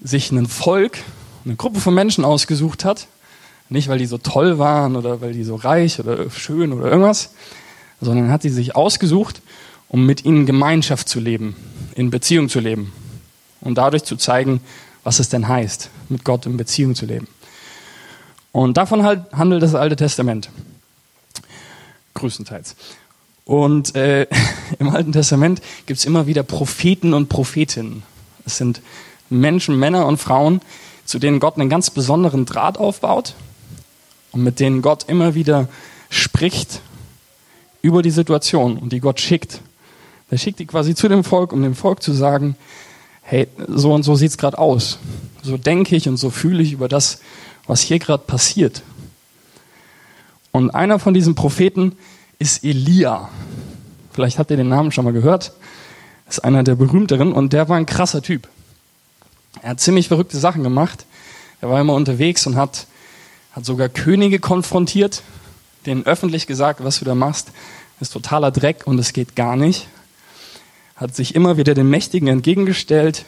sich 0.02 0.33
ein 0.33 0.49
Volk, 0.49 0.99
eine 1.45 1.54
Gruppe 1.54 1.78
von 1.78 1.95
Menschen 1.95 2.25
ausgesucht 2.25 2.85
hat. 2.85 3.07
Nicht, 3.69 3.87
weil 3.87 3.99
die 3.99 4.07
so 4.07 4.19
toll 4.19 4.59
waren 4.59 4.97
oder 4.97 5.21
weil 5.21 5.33
die 5.35 5.45
so 5.45 5.54
reich 5.54 6.00
oder 6.00 6.28
schön 6.31 6.73
oder 6.73 6.90
irgendwas, 6.90 7.31
sondern 8.03 8.31
hat 8.31 8.43
sie 8.43 8.51
sich 8.51 8.77
ausgesucht, 8.77 9.41
um 9.89 10.05
mit 10.05 10.25
ihnen 10.25 10.45
Gemeinschaft 10.45 11.09
zu 11.09 11.21
leben, 11.21 11.57
in 11.95 12.11
Beziehung 12.11 12.49
zu 12.49 12.61
leben 12.61 12.93
und 13.61 13.79
dadurch 13.79 14.05
zu 14.05 14.17
zeigen, 14.17 14.61
was 15.05 15.21
es 15.21 15.29
denn 15.29 15.49
heißt, 15.49 15.89
mit 16.09 16.25
Gott 16.25 16.45
in 16.47 16.57
Beziehung 16.57 16.95
zu 16.95 17.07
leben. 17.07 17.29
Und 18.51 18.77
davon 18.77 19.05
halt 19.05 19.33
handelt 19.33 19.63
das 19.63 19.75
Alte 19.75 19.97
Testament 19.97 20.51
größtenteils. 22.15 22.77
Und 23.45 23.95
äh, 23.95 24.27
im 24.79 24.91
Alten 24.91 25.13
Testament 25.13 25.63
gibt 25.87 25.99
es 25.99 26.05
immer 26.05 26.27
wieder 26.27 26.43
Propheten 26.43 27.15
und 27.15 27.29
Prophetinnen. 27.29 28.03
Es 28.45 28.59
sind 28.59 28.83
Menschen, 29.31 29.79
Männer 29.79 30.07
und 30.07 30.19
Frauen, 30.19 30.61
zu 31.05 31.19
denen 31.19 31.41
Gott 31.41 31.57
einen 31.57 31.71
ganz 31.71 31.91
besonderen 31.91 32.47
Draht 32.47 32.79
aufbaut 32.79 33.35
und 34.33 34.43
mit 34.43 34.61
denen 34.61 34.83
Gott 34.83 35.05
immer 35.09 35.35
wieder 35.35 35.69
spricht 36.11 36.81
über 37.83 38.03
die 38.03 38.11
Situation 38.11 38.79
und 38.79 38.93
die 38.93 39.01
Gott 39.01 39.21
schickt. 39.21 39.61
Er 40.31 40.39
schickt 40.39 40.61
die 40.61 40.67
quasi 40.67 40.95
zu 40.95 41.09
dem 41.09 41.25
Volk, 41.25 41.53
um 41.53 41.62
dem 41.62 41.75
Volk 41.75 42.03
zu 42.03 42.12
sagen, 42.12 42.57
hey, 43.23 43.49
so 43.69 43.93
und 43.93 44.03
so 44.03 44.15
sieht's 44.15 44.39
gerade 44.39 44.59
aus. 44.59 44.99
So 45.43 45.57
denke 45.57 45.97
ich 45.97 46.09
und 46.09 46.17
so 46.17 46.31
fühle 46.31 46.62
ich 46.62 46.73
über 46.73 46.89
das, 46.89 47.21
was 47.67 47.81
hier 47.83 47.99
gerade 47.99 48.23
passiert. 48.25 48.83
Und 50.53 50.71
einer 50.71 50.99
von 50.99 51.15
diesen 51.15 51.35
Propheten 51.35 51.97
ist 52.39 52.65
Elia. 52.65 53.29
Vielleicht 54.12 54.39
habt 54.39 54.51
ihr 54.51 54.57
den 54.57 54.69
Namen 54.69 54.93
schon 54.93 55.05
mal 55.05 55.12
gehört. 55.12 55.53
Ist 56.29 56.45
einer 56.45 56.62
der 56.62 56.77
berühmteren 56.77 57.33
und 57.33 57.53
der 57.53 57.69
war 57.69 57.77
ein 57.77 57.87
krasser 57.87 58.23
Typ. 58.23 58.49
Er 59.62 59.71
hat 59.71 59.81
ziemlich 59.81 60.09
verrückte 60.09 60.39
Sachen 60.39 60.62
gemacht. 60.62 61.07
Er 61.61 61.71
war 61.71 61.81
immer 61.81 61.95
unterwegs 61.95 62.47
und 62.47 62.57
hat, 62.57 62.87
hat 63.53 63.65
sogar 63.65 63.89
Könige 63.89 64.39
konfrontiert, 64.39 65.23
denen 65.87 66.07
öffentlich 66.07 66.47
gesagt, 66.47 66.83
was 66.83 66.99
du 66.99 67.05
da 67.05 67.15
machst, 67.15 67.53
ist 68.01 68.12
totaler 68.12 68.51
Dreck 68.51 68.87
und 68.87 68.99
es 68.99 69.12
geht 69.12 69.37
gar 69.37 69.57
nicht. 69.57 69.87
Hat 70.97 71.15
sich 71.15 71.35
immer 71.35 71.57
wieder 71.57 71.75
den 71.75 71.89
Mächtigen 71.89 72.29
entgegengestellt. 72.29 73.25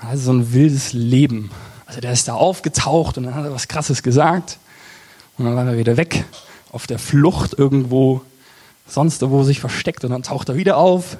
Also 0.00 0.24
so 0.24 0.32
ein 0.32 0.52
wildes 0.52 0.92
Leben. 0.92 1.50
Also 1.86 2.00
der 2.00 2.12
ist 2.12 2.28
da 2.28 2.34
aufgetaucht 2.34 3.18
und 3.18 3.24
dann 3.24 3.34
hat 3.34 3.44
er 3.44 3.52
was 3.52 3.68
Krasses 3.68 4.02
gesagt. 4.02 4.58
Und 5.36 5.46
dann 5.46 5.56
war 5.56 5.66
er 5.66 5.78
wieder 5.78 5.96
weg, 5.96 6.24
auf 6.70 6.86
der 6.86 6.98
Flucht 6.98 7.58
irgendwo, 7.58 8.22
sonst 8.86 9.22
wo 9.22 9.42
sich 9.42 9.60
versteckt. 9.60 10.04
Und 10.04 10.10
dann 10.10 10.22
taucht 10.22 10.48
er 10.48 10.56
wieder 10.56 10.76
auf 10.76 11.16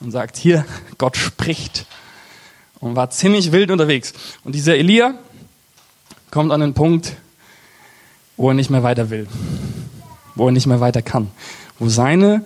und 0.00 0.10
sagt, 0.10 0.36
hier, 0.36 0.64
Gott 0.98 1.16
spricht 1.16 1.86
und 2.80 2.96
war 2.96 3.10
ziemlich 3.10 3.52
wild 3.52 3.70
unterwegs. 3.70 4.12
Und 4.44 4.54
dieser 4.54 4.76
Elia 4.76 5.14
kommt 6.30 6.52
an 6.52 6.60
den 6.60 6.74
Punkt, 6.74 7.14
wo 8.36 8.48
er 8.48 8.54
nicht 8.54 8.70
mehr 8.70 8.82
weiter 8.82 9.10
will, 9.10 9.28
wo 10.34 10.46
er 10.46 10.52
nicht 10.52 10.66
mehr 10.66 10.80
weiter 10.80 11.02
kann, 11.02 11.30
wo 11.78 11.88
seine 11.88 12.44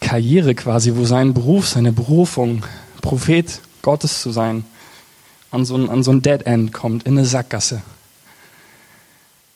Karriere 0.00 0.54
quasi, 0.54 0.94
wo 0.96 1.04
sein 1.04 1.34
Beruf, 1.34 1.68
seine 1.68 1.92
Berufung, 1.92 2.64
Prophet 3.02 3.60
Gottes 3.82 4.22
zu 4.22 4.30
sein, 4.30 4.64
an 5.50 5.64
so 5.64 5.76
ein, 5.76 5.88
an 5.88 6.02
so 6.02 6.10
ein 6.10 6.22
Dead 6.22 6.42
End 6.42 6.72
kommt, 6.72 7.04
in 7.04 7.16
eine 7.16 7.26
Sackgasse. 7.26 7.82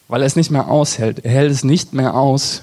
Weil 0.08 0.22
er 0.22 0.26
es 0.26 0.36
nicht 0.36 0.50
mehr 0.50 0.68
aushält. 0.68 1.24
Er 1.24 1.30
hält 1.30 1.52
es 1.52 1.62
nicht 1.62 1.92
mehr 1.92 2.14
aus, 2.14 2.62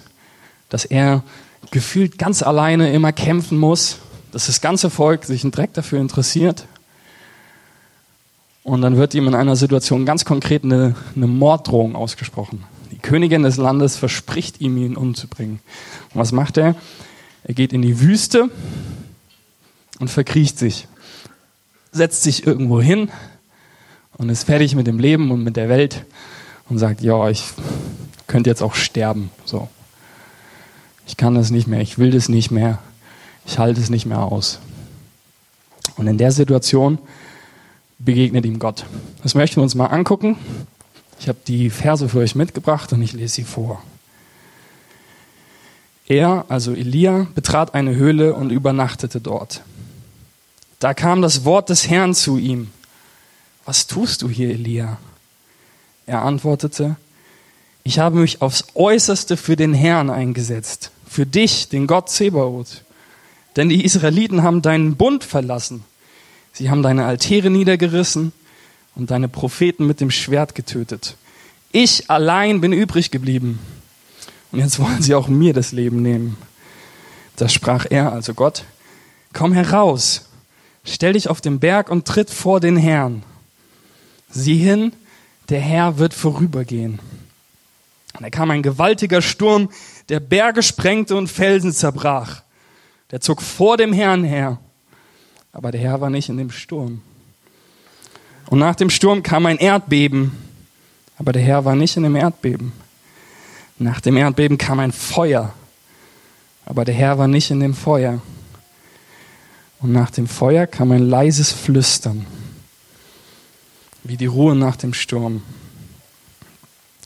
dass 0.70 0.86
er 0.86 1.24
gefühlt 1.72 2.18
ganz 2.18 2.42
alleine 2.44 2.92
immer 2.92 3.12
kämpfen 3.12 3.58
muss, 3.58 3.98
dass 4.32 4.48
das 4.48 4.62
ganze 4.62 4.90
Volk 4.90 5.26
sich 5.26 5.44
einen 5.44 5.52
Dreck 5.52 5.74
dafür 5.74 6.00
interessiert 6.00 6.66
und 8.68 8.82
dann 8.82 8.98
wird 8.98 9.14
ihm 9.14 9.28
in 9.28 9.34
einer 9.34 9.56
Situation 9.56 10.06
ganz 10.06 10.26
konkret 10.26 10.66
eine, 10.66 10.94
eine 11.16 11.28
Morddrohung 11.28 11.96
ausgesprochen. 11.96 12.66
Die 12.91 12.98
Königin 12.98 13.44
des 13.44 13.58
Landes 13.58 13.98
verspricht 13.98 14.62
ihm, 14.62 14.77
ihn 14.77 14.96
umzubringen. 14.96 15.60
Und 16.13 16.20
was 16.20 16.32
macht 16.32 16.58
er? 16.58 16.75
Er 17.44 17.53
geht 17.53 17.74
in 17.74 17.82
die 17.82 18.00
Wüste 18.00 18.50
und 20.00 20.10
verkriecht 20.10 20.60
sich. 20.60 20.88
Setzt 21.91 22.24
sich 22.24 22.46
irgendwo 22.46 22.82
hin 22.82 23.10
und 24.17 24.29
ist 24.29 24.44
fertig 24.44 24.75
mit 24.75 24.88
dem 24.88 25.00
Leben 25.00 25.32
und 25.32 25.44
mit 25.44 25.56
der 25.56 25.70
Welt 25.70 26.06
und 26.70 26.77
sagt, 26.77 27.01
ja, 27.01 27.29
ich 27.29 27.44
könnte 28.27 28.50
jetzt 28.50 28.62
auch 28.62 28.75
sterben. 28.75 29.32
So. 29.46 29.67
Ich 31.08 31.17
kann 31.17 31.36
das 31.36 31.51
nicht 31.51 31.67
mehr, 31.67 31.82
ich 31.82 31.98
will 31.98 32.12
das 32.12 32.27
nicht 32.27 32.51
mehr, 32.51 32.79
ich 33.46 33.60
halte 33.60 33.79
es 33.79 33.89
nicht 33.89 34.06
mehr 34.06 34.20
aus. 34.20 34.60
Und 35.96 36.08
in 36.08 36.17
der 36.17 36.32
Situation 36.32 37.00
begegnet 37.98 38.46
ihm 38.46 38.60
Gott. 38.60 38.86
Das 39.24 39.34
möchten 39.34 39.58
wir 39.58 39.63
uns 39.63 39.75
mal 39.75 39.88
angucken. 39.88 40.38
Ich 41.20 41.28
habe 41.28 41.40
die 41.48 41.70
Verse 41.70 42.08
für 42.10 42.20
euch 42.20 42.36
mitgebracht 42.36 42.94
und 42.94 43.02
ich 43.02 43.14
lese 43.14 43.36
sie 43.36 43.44
vor. 43.44 43.84
Er, 46.08 46.46
also 46.48 46.74
Elia, 46.74 47.28
betrat 47.36 47.74
eine 47.74 47.96
Höhle 47.96 48.34
und 48.34 48.52
übernachtete 48.52 49.20
dort. 49.20 49.64
Da 50.80 50.94
kam 50.94 51.22
das 51.22 51.44
Wort 51.44 51.70
des 51.70 51.90
Herrn 51.90 52.14
zu 52.14 52.38
ihm. 52.38 52.70
Was 53.66 53.88
tust 53.88 54.22
du 54.22 54.30
hier, 54.30 54.50
Elia? 54.50 54.98
Er 56.06 56.22
antwortete, 56.22 56.96
ich 57.84 58.00
habe 58.00 58.20
mich 58.20 58.42
aufs 58.42 58.68
äußerste 58.76 59.36
für 59.36 59.56
den 59.56 59.74
Herrn 59.74 60.10
eingesetzt, 60.10 60.92
für 61.06 61.26
dich, 61.26 61.68
den 61.68 61.88
Gott 61.88 62.10
Zebaoth. 62.10 62.84
Denn 63.56 63.70
die 63.70 63.84
Israeliten 63.84 64.44
haben 64.44 64.62
deinen 64.62 64.96
Bund 64.96 65.24
verlassen 65.24 65.84
Sie 66.58 66.72
haben 66.72 66.82
deine 66.82 67.06
Altäre 67.06 67.52
niedergerissen 67.52 68.34
und 68.98 69.12
deine 69.12 69.27
Propheten 69.27 69.86
mit 69.86 70.01
dem 70.01 70.12
Schwert 70.12 70.56
getötet. 70.56 71.16
Ich 71.72 72.10
allein 72.10 72.62
bin 72.62 72.74
übrig 72.74 73.12
geblieben. 73.12 73.60
Und 74.51 74.60
jetzt 74.60 74.80
wollen 74.80 75.01
sie 75.01 75.16
auch 75.16 75.27
mir 75.27 75.54
das 75.54 75.72
Leben 75.72 76.01
nehmen. 76.01 76.38
Da 77.36 77.50
sprach 77.50 77.86
er, 77.89 78.12
also 78.12 78.34
Gott, 78.34 78.63
komm 79.34 79.54
heraus, 79.54 80.30
stell 80.84 81.13
dich 81.13 81.30
auf 81.30 81.42
den 81.42 81.60
Berg 81.60 81.89
und 81.89 82.06
tritt 82.06 82.30
vor 82.30 82.60
den 82.60 82.77
Herrn. 82.77 83.24
Sieh 84.30 84.58
hin, 84.58 84.94
der 85.50 85.60
Herr 85.60 86.00
wird 86.00 86.13
vorübergehen. 86.13 87.00
Und 88.13 88.24
da 88.24 88.30
kam 88.30 88.50
ein 88.50 88.63
gewaltiger 88.63 89.22
Sturm, 89.22 89.70
der 90.10 90.20
Berge 90.20 90.63
sprengte 90.63 91.16
und 91.16 91.27
Felsen 91.27 91.72
zerbrach. 91.72 92.42
Der 93.12 93.22
zog 93.22 93.42
vor 93.42 93.77
dem 93.77 93.94
Herrn 93.94 94.24
her 94.24 94.58
aber 95.58 95.72
der 95.72 95.82
Herr 95.82 96.00
war 96.01 96.12
nicht 96.12 96.30
in 96.30 96.38
dem 96.38 96.51
Sturm. 96.51 97.01
Und 98.48 98.60
nach 98.60 98.75
dem 98.75 98.89
Sturm 98.89 99.24
kam 99.24 99.46
ein 99.46 99.58
Erdbeben, 99.58 100.32
aber 101.18 101.34
der 101.34 101.42
Herr 101.42 101.66
war 101.66 101.75
nicht 101.75 101.98
in 101.98 102.04
dem 102.04 102.16
Erdbeben. 102.16 102.72
Nach 103.77 104.01
dem 104.01 104.18
Erdbeben 104.18 104.58
kam 104.58 104.80
ein 104.80 104.92
Feuer, 104.92 105.54
aber 106.66 106.86
der 106.86 106.96
Herr 106.96 107.18
war 107.18 107.27
nicht 107.27 107.51
in 107.51 107.60
dem 107.60 107.74
Feuer. 107.74 108.22
Und 109.80 109.92
nach 109.92 110.10
dem 110.10 110.27
Feuer 110.27 110.66
kam 110.66 110.92
ein 110.92 111.08
leises 111.08 111.51
Flüstern, 111.51 112.25
wie 114.04 114.18
die 114.18 114.25
Ruhe 114.25 114.56
nach 114.56 114.75
dem 114.75 114.94
Sturm. 114.94 115.44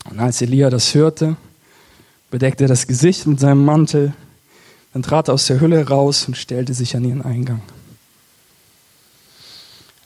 Und 0.08 0.20
als 0.20 0.40
Elia 0.40 0.70
das 0.70 0.94
hörte, 0.94 1.36
bedeckte 2.30 2.64
er 2.64 2.68
das 2.68 2.86
Gesicht 2.86 3.26
mit 3.26 3.40
seinem 3.40 3.64
Mantel, 3.64 4.14
dann 4.92 5.02
trat 5.02 5.28
er 5.28 5.34
aus 5.34 5.46
der 5.46 5.60
Hülle 5.60 5.86
raus 5.86 6.26
und 6.26 6.36
stellte 6.36 6.72
sich 6.72 6.96
an 6.96 7.04
ihren 7.04 7.22
Eingang. 7.22 7.62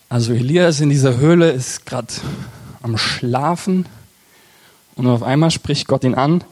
Also 0.08 0.32
Elias 0.32 0.80
in 0.80 0.88
dieser 0.88 1.16
Höhle 1.16 1.50
ist 1.50 1.84
gerade 1.84 2.12
am 2.80 2.96
Schlafen 2.96 3.86
und 4.94 5.08
auf 5.08 5.24
einmal 5.24 5.50
spricht 5.50 5.88
Gott 5.88 6.04
ihn 6.04 6.14
an 6.14 6.34
und 6.34 6.44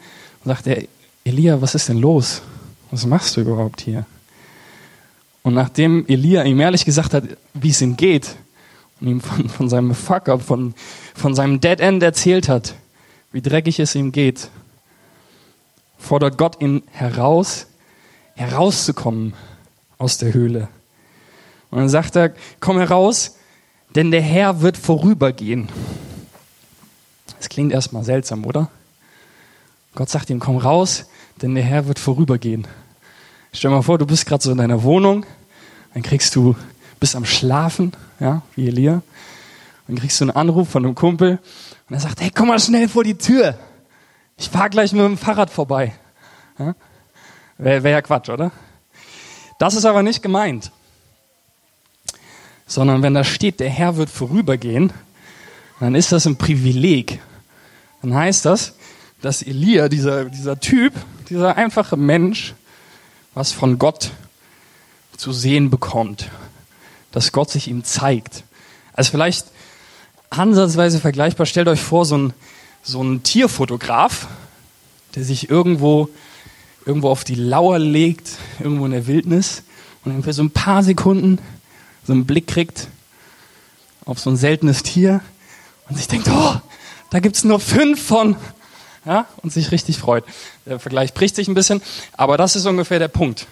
sagt 0.45 0.67
er, 0.67 0.83
Elia, 1.25 1.63
was 1.63 1.77
ist 1.77 1.89
denn 1.89 1.99
los? 1.99 2.43
Was 2.91 3.07
machst 3.07 3.37
du 3.37 3.43
überhaupt 3.43 3.81
hier? 3.81 4.07
Und 5.43 5.55
nachdem 5.55 6.05
Elia 6.09 6.43
ihm 6.43 6.59
ehrlich 6.59 6.85
gesagt 6.85 7.15
hat, 7.15 7.25
wie 7.53 7.71
es 7.71 7.81
ihm 7.81 7.97
geht 7.97 8.35
und 9.01 9.07
ihm 9.07 9.21
von, 9.21 9.49
von 9.49 9.69
seinem 9.69 9.95
Fuck-up, 9.95 10.43
von, 10.43 10.75
von 11.15 11.35
seinem 11.37 11.61
Dead 11.61 11.79
End 11.79 12.03
erzählt 12.03 12.49
hat, 12.49 12.75
wie 13.31 13.41
dreckig 13.41 13.79
es 13.79 13.95
ihm 13.95 14.11
geht, 14.11 14.49
fordert 15.97 16.39
Gott 16.39 16.61
ihn 16.61 16.83
heraus, 16.91 17.67
herauszukommen 18.35 19.35
aus 19.97 20.19
der 20.19 20.35
Höhle. 20.35 20.69
Und 21.71 21.79
dann 21.79 21.89
sagt 21.89 22.17
er, 22.17 22.35
komm 22.59 22.79
heraus, 22.79 23.37
denn 23.95 24.11
der 24.11 24.23
Herr 24.23 24.61
wird 24.61 24.77
vorübergehen. 24.77 25.69
Das 27.39 27.49
klingt 27.49 27.73
erstmal 27.73 28.05
seltsam, 28.05 28.45
oder? 28.45 28.71
Gott 29.95 30.09
sagt 30.09 30.31
ihm, 30.31 30.41
komm 30.41 30.57
raus, 30.57 31.07
denn 31.41 31.55
der 31.55 31.65
Herr 31.65 31.87
wird 31.87 31.99
vorübergehen. 31.99 32.67
Stell 33.53 33.71
dir 33.71 33.77
mal 33.77 33.83
vor, 33.83 33.99
du 33.99 34.07
bist 34.07 34.27
gerade 34.27 34.43
so 34.43 34.51
in 34.51 34.59
deiner 34.59 34.83
Wohnung, 34.83 35.25
dann 35.93 36.03
kriegst 36.03 36.35
du, 36.35 36.57
bist 36.99 37.15
am 37.15 37.25
Schlafen, 37.25 37.93
ja, 38.19 38.43
wie 38.57 38.67
Elia, 38.67 39.03
dann 39.87 39.97
kriegst 39.97 40.21
du 40.21 40.25
einen 40.25 40.33
Anruf 40.33 40.71
von 40.71 40.85
einem 40.85 40.97
Kumpel 40.97 41.39
und 41.89 41.95
er 41.95 42.01
sagt, 42.01 42.21
hey, 42.21 42.31
komm 42.35 42.49
mal 42.49 42.59
schnell 42.59 42.89
vor 42.89 43.05
die 43.05 43.17
Tür. 43.17 43.57
Ich 44.37 44.49
fahr 44.49 44.71
gleich 44.71 44.93
mit 44.93 45.03
dem 45.03 45.17
Fahrrad 45.17 45.51
vorbei. 45.51 45.93
Ja? 46.59 46.75
Wäre 47.59 47.85
wär 47.85 47.93
ja 47.93 48.03
Quatsch, 48.03 48.31
oder? 48.31 48.51
Das 49.61 49.75
ist 49.77 49.85
aber 49.85 50.03
nicht 50.03 50.23
gemeint 50.23 50.73
sondern 52.66 53.02
wenn 53.02 53.14
da 53.14 53.25
steht, 53.25 53.61
der 53.61 53.71
Herr 53.71 53.97
wird 53.97 54.11
vorübergehen, 54.11 54.92
dann 55.80 55.94
ist 55.94 56.12
das 56.12 56.26
ein 56.26 56.37
Privileg. 56.37 57.21
Dann 58.02 58.14
heißt 58.14 58.44
das, 58.44 58.75
dass 59.21 59.42
Elia, 59.42 59.88
dieser, 59.88 60.26
dieser 60.26 60.61
Typ, 60.61 60.92
dieser 61.28 61.56
einfache 61.56 61.97
Mensch, 61.97 62.54
was 63.35 63.52
von 63.52 63.78
Gott 63.78 64.11
zu 65.16 65.33
sehen 65.33 65.71
bekommt. 65.71 66.30
Dass 67.12 67.33
Gott 67.33 67.50
sich 67.50 67.68
ihm 67.68 67.85
zeigt. 67.85 68.44
Also 68.92 69.11
vielleicht 69.11 69.47
ansatzweise 70.30 71.00
vergleichbar, 71.00 71.47
stellt 71.47 71.68
euch 71.68 71.80
vor, 71.80 72.04
so 72.04 72.18
ein, 72.18 72.33
so 72.83 73.02
ein 73.02 73.23
Tierfotograf, 73.23 74.28
der 75.14 75.25
sich 75.25 75.49
irgendwo 75.49 76.09
irgendwo 76.87 77.09
auf 77.09 77.25
die 77.25 77.35
Lauer 77.35 77.78
legt, 77.78 78.30
irgendwo 78.61 78.85
in 78.85 78.92
der 78.92 79.06
Wildnis 79.06 79.62
und 80.04 80.23
für 80.23 80.33
so 80.33 80.42
ein 80.42 80.50
paar 80.50 80.83
Sekunden 80.83 81.38
so 82.07 82.13
einen 82.13 82.27
Blick 82.27 82.47
kriegt 82.47 82.89
auf 84.05 84.19
so 84.19 84.31
ein 84.31 84.37
seltenes 84.37 84.83
Tier 84.83 85.21
und 85.89 85.97
sich 85.97 86.09
denkt, 86.09 86.29
oh, 86.31 86.57
da 87.11 87.21
gibt's 87.21 87.45
nur 87.45 87.61
fünf 87.61 88.05
von. 88.05 88.37
Ja, 89.07 89.27
und 89.43 89.53
sich 89.53 89.71
richtig 89.71 89.99
freut. 89.99 90.25
Der 90.65 90.79
Vergleich 90.79 91.13
bricht 91.13 91.37
sich 91.37 91.47
ein 91.47 91.55
bisschen, 91.55 91.83
aber 92.15 92.39
das 92.39 92.57
ist 92.57 92.65
ungefähr 92.65 92.99
der 92.99 93.09
Punkt. 93.09 93.47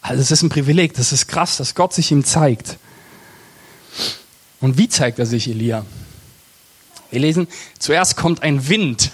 Also 0.00 0.22
es 0.22 0.30
ist 0.30 0.42
ein 0.42 0.48
Privileg, 0.48 0.94
das 0.94 1.12
ist 1.12 1.28
krass, 1.28 1.58
dass 1.58 1.74
Gott 1.74 1.92
sich 1.92 2.10
ihm 2.10 2.24
zeigt. 2.24 2.78
Und 4.60 4.78
wie 4.78 4.88
zeigt 4.88 5.18
er 5.18 5.26
sich 5.26 5.48
Elia? 5.48 5.84
Wir 7.10 7.20
lesen, 7.20 7.48
zuerst 7.78 8.16
kommt 8.16 8.42
ein 8.42 8.68
Wind, 8.68 9.12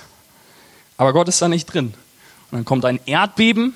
aber 0.96 1.12
Gott 1.12 1.28
ist 1.28 1.42
da 1.42 1.48
nicht 1.48 1.66
drin. 1.66 1.94
Und 2.50 2.58
dann 2.58 2.64
kommt 2.64 2.84
ein 2.84 3.00
Erdbeben 3.06 3.74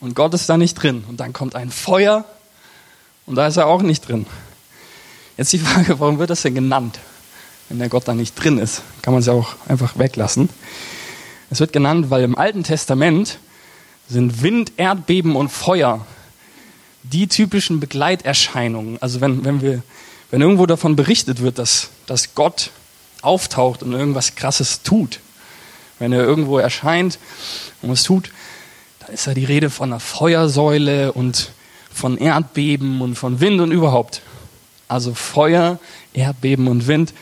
und 0.00 0.14
Gott 0.14 0.34
ist 0.34 0.48
da 0.48 0.56
nicht 0.56 0.74
drin. 0.74 1.04
Und 1.08 1.20
dann 1.20 1.32
kommt 1.32 1.54
ein 1.54 1.70
Feuer 1.70 2.24
und 3.26 3.34
da 3.36 3.46
ist 3.46 3.56
er 3.56 3.66
auch 3.66 3.82
nicht 3.82 4.08
drin. 4.08 4.26
Jetzt 5.36 5.52
die 5.52 5.58
Frage, 5.58 5.98
warum 6.00 6.18
wird 6.18 6.30
das 6.30 6.42
denn 6.42 6.54
genannt? 6.54 6.98
Wenn 7.68 7.78
der 7.78 7.88
Gott 7.88 8.06
da 8.06 8.14
nicht 8.14 8.34
drin 8.34 8.58
ist, 8.58 8.82
kann 9.00 9.14
man 9.14 9.20
es 9.20 9.26
ja 9.26 9.32
auch 9.32 9.54
einfach 9.66 9.98
weglassen. 9.98 10.48
Es 11.50 11.60
wird 11.60 11.72
genannt, 11.72 12.10
weil 12.10 12.22
im 12.22 12.36
Alten 12.36 12.64
Testament 12.64 13.38
sind 14.08 14.42
Wind, 14.42 14.72
Erdbeben 14.76 15.36
und 15.36 15.48
Feuer 15.48 16.06
die 17.02 17.26
typischen 17.26 17.80
Begleiterscheinungen. 17.80 19.00
Also 19.00 19.20
wenn, 19.20 19.44
wenn, 19.44 19.62
wir, 19.62 19.82
wenn 20.30 20.40
irgendwo 20.40 20.66
davon 20.66 20.96
berichtet 20.96 21.42
wird, 21.42 21.58
dass, 21.58 21.90
dass 22.06 22.34
Gott 22.34 22.70
auftaucht 23.22 23.82
und 23.82 23.92
irgendwas 23.92 24.34
Krasses 24.34 24.82
tut, 24.82 25.20
wenn 25.98 26.12
er 26.12 26.22
irgendwo 26.22 26.58
erscheint 26.58 27.18
und 27.80 27.90
was 27.90 28.02
tut, 28.02 28.30
da 29.00 29.06
ist 29.06 29.26
ja 29.26 29.34
die 29.34 29.44
Rede 29.44 29.70
von 29.70 29.92
einer 29.92 30.00
Feuersäule 30.00 31.12
und 31.12 31.52
von 31.92 32.18
Erdbeben 32.18 33.00
und 33.00 33.14
von 33.16 33.40
Wind 33.40 33.60
und 33.60 33.70
überhaupt. 33.70 34.22
Also 34.88 35.14
Feuer, 35.14 35.78
Erdbeben 36.12 36.68
und 36.68 36.86
Wind 36.86 37.14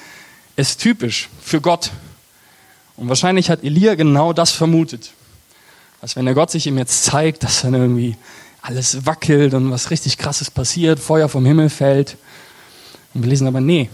ist 0.57 0.81
typisch 0.81 1.29
für 1.41 1.61
Gott. 1.61 1.91
Und 2.97 3.09
wahrscheinlich 3.09 3.51
hat 3.51 3.65
Elia 3.65 3.95
genau 3.95 4.33
das 4.33 4.53
vermutet. 4.53 5.13
Dass 6.01 6.17
wenn 6.17 6.25
der 6.25 6.35
Gott 6.35 6.51
sich 6.51 6.67
ihm 6.67 6.79
jetzt 6.79 7.05
zeigt, 7.05 7.43
dass 7.45 7.63
dann 7.63 7.75
irgendwie 7.75 8.17
alles 8.63 9.07
wackelt 9.07 9.55
und 9.55 9.71
was 9.71 9.91
richtig 9.91 10.19
krasses 10.19 10.51
passiert, 10.51 11.01
Feuer 11.01 11.29
vom 11.29 11.47
Himmel 11.47 11.71
fällt. 11.71 12.17
Und 13.15 13.23
wir 13.23 13.31
lesen 13.31 13.47
aber, 13.47 13.61
nee, 13.61 13.89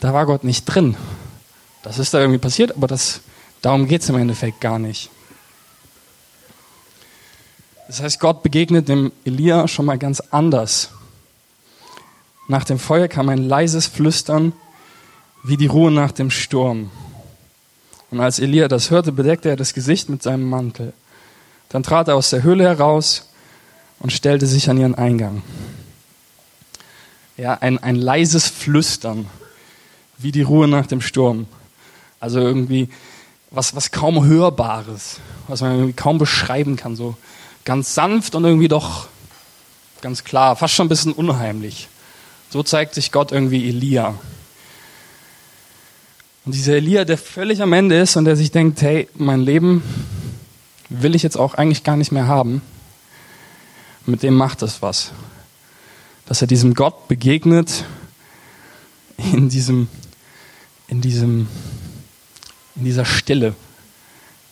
da 0.00 0.12
war 0.12 0.26
Gott 0.26 0.44
nicht 0.44 0.64
drin. 0.66 0.96
Das 1.82 1.98
ist 1.98 2.14
da 2.14 2.20
irgendwie 2.20 2.38
passiert, 2.38 2.76
aber 2.76 2.86
das, 2.86 3.20
darum 3.60 3.88
geht 3.88 4.02
es 4.02 4.08
im 4.08 4.16
Endeffekt 4.16 4.60
gar 4.60 4.78
nicht. 4.78 5.10
Das 7.86 8.00
heißt, 8.00 8.20
Gott 8.20 8.42
begegnet 8.42 8.88
dem 8.88 9.12
Elia 9.24 9.68
schon 9.68 9.86
mal 9.86 9.98
ganz 9.98 10.20
anders. 10.30 10.90
Nach 12.48 12.64
dem 12.64 12.78
Feuer 12.78 13.08
kam 13.08 13.28
ein 13.28 13.48
leises 13.48 13.86
Flüstern, 13.86 14.52
wie 15.42 15.56
die 15.56 15.66
Ruhe 15.66 15.90
nach 15.90 16.12
dem 16.12 16.30
Sturm. 16.30 16.90
Und 18.10 18.20
als 18.20 18.38
Elia 18.38 18.68
das 18.68 18.90
hörte, 18.90 19.12
bedeckte 19.12 19.50
er 19.50 19.56
das 19.56 19.74
Gesicht 19.74 20.08
mit 20.08 20.22
seinem 20.22 20.48
Mantel. 20.48 20.92
Dann 21.68 21.82
trat 21.82 22.08
er 22.08 22.16
aus 22.16 22.30
der 22.30 22.42
Höhle 22.42 22.64
heraus 22.64 23.28
und 23.98 24.12
stellte 24.12 24.46
sich 24.46 24.70
an 24.70 24.78
ihren 24.78 24.94
Eingang. 24.94 25.42
Ja, 27.36 27.54
ein, 27.54 27.82
ein 27.82 27.96
leises 27.96 28.46
Flüstern, 28.46 29.26
wie 30.18 30.32
die 30.32 30.42
Ruhe 30.42 30.68
nach 30.68 30.86
dem 30.86 31.00
Sturm. 31.00 31.46
Also 32.20 32.38
irgendwie 32.38 32.88
was, 33.50 33.74
was 33.74 33.90
kaum 33.90 34.24
Hörbares, 34.24 35.18
was 35.48 35.60
man 35.60 35.72
irgendwie 35.72 35.92
kaum 35.92 36.18
beschreiben 36.18 36.76
kann. 36.76 36.96
So 36.96 37.16
ganz 37.64 37.94
sanft 37.94 38.34
und 38.34 38.44
irgendwie 38.44 38.68
doch 38.68 39.08
ganz 40.00 40.24
klar, 40.24 40.54
fast 40.56 40.74
schon 40.74 40.86
ein 40.86 40.90
bisschen 40.90 41.12
unheimlich. 41.12 41.88
So 42.50 42.62
zeigt 42.62 42.94
sich 42.94 43.10
Gott 43.10 43.32
irgendwie 43.32 43.68
Elia. 43.68 44.14
Und 46.44 46.54
dieser 46.54 46.74
Elia, 46.74 47.04
der 47.04 47.16
völlig 47.16 47.62
am 47.62 47.72
Ende 47.72 47.98
ist 47.98 48.16
und 48.16 48.26
der 48.26 48.36
sich 48.36 48.50
denkt, 48.50 48.82
hey, 48.82 49.08
mein 49.14 49.40
Leben 49.40 49.82
will 50.90 51.14
ich 51.14 51.22
jetzt 51.22 51.36
auch 51.36 51.54
eigentlich 51.54 51.84
gar 51.84 51.96
nicht 51.96 52.12
mehr 52.12 52.26
haben. 52.26 52.60
Mit 54.04 54.22
dem 54.22 54.34
macht 54.34 54.60
es 54.62 54.82
was. 54.82 55.12
Dass 56.26 56.42
er 56.42 56.46
diesem 56.46 56.74
Gott 56.74 57.08
begegnet 57.08 57.84
in 59.16 59.48
diesem, 59.48 59.88
in 60.88 61.00
diesem, 61.00 61.48
in 62.76 62.84
dieser 62.84 63.06
Stille. 63.06 63.54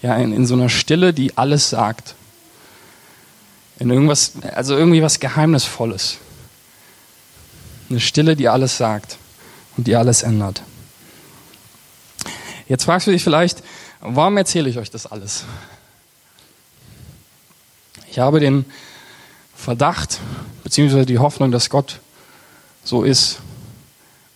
Ja, 0.00 0.16
in, 0.16 0.32
in 0.32 0.46
so 0.46 0.54
einer 0.54 0.70
Stille, 0.70 1.12
die 1.12 1.36
alles 1.36 1.70
sagt. 1.70 2.14
In 3.78 3.90
irgendwas, 3.90 4.32
also 4.54 4.76
irgendwie 4.76 5.02
was 5.02 5.20
Geheimnisvolles. 5.20 6.18
Eine 7.90 8.00
Stille, 8.00 8.36
die 8.36 8.48
alles 8.48 8.76
sagt 8.76 9.18
und 9.76 9.86
die 9.86 9.96
alles 9.96 10.22
ändert. 10.22 10.62
Jetzt 12.68 12.84
fragst 12.84 13.06
du 13.06 13.10
dich 13.10 13.24
vielleicht, 13.24 13.62
warum 14.00 14.36
erzähle 14.36 14.68
ich 14.70 14.78
euch 14.78 14.90
das 14.90 15.06
alles? 15.06 15.44
Ich 18.10 18.18
habe 18.18 18.40
den 18.40 18.64
Verdacht, 19.54 20.20
beziehungsweise 20.64 21.06
die 21.06 21.18
Hoffnung, 21.18 21.50
dass 21.50 21.70
Gott 21.70 22.00
so 22.84 23.04
ist, 23.04 23.38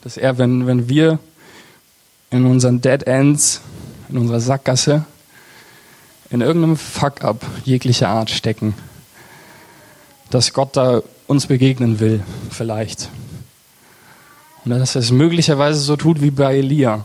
dass 0.03 0.16
er, 0.16 0.38
wenn, 0.38 0.66
wenn 0.66 0.88
wir 0.88 1.18
in 2.31 2.46
unseren 2.46 2.81
Dead 2.81 3.03
Ends, 3.03 3.61
in 4.09 4.18
unserer 4.18 4.40
Sackgasse, 4.40 5.05
in 6.31 6.40
irgendeinem 6.40 6.77
Fuck-up 6.77 7.44
jeglicher 7.64 8.09
Art 8.09 8.31
stecken, 8.31 8.75
dass 10.30 10.52
Gott 10.52 10.76
da 10.76 11.02
uns 11.26 11.46
begegnen 11.46 12.00
will, 12.00 12.22
vielleicht. 12.50 13.08
Und 14.64 14.70
dass 14.70 14.94
er 14.94 15.00
es 15.00 15.10
möglicherweise 15.10 15.78
so 15.78 15.96
tut 15.96 16.20
wie 16.20 16.30
bei 16.30 16.56
Elia. 16.56 17.04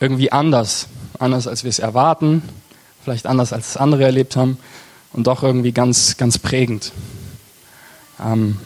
Irgendwie 0.00 0.32
anders, 0.32 0.88
anders 1.18 1.46
als 1.46 1.64
wir 1.64 1.70
es 1.70 1.78
erwarten, 1.78 2.42
vielleicht 3.02 3.26
anders 3.26 3.52
als 3.52 3.76
andere 3.76 4.04
erlebt 4.04 4.36
haben 4.36 4.58
und 5.12 5.26
doch 5.26 5.42
irgendwie 5.42 5.72
ganz, 5.72 6.16
ganz 6.16 6.38
prägend. 6.38 6.92
Ähm, 8.20 8.58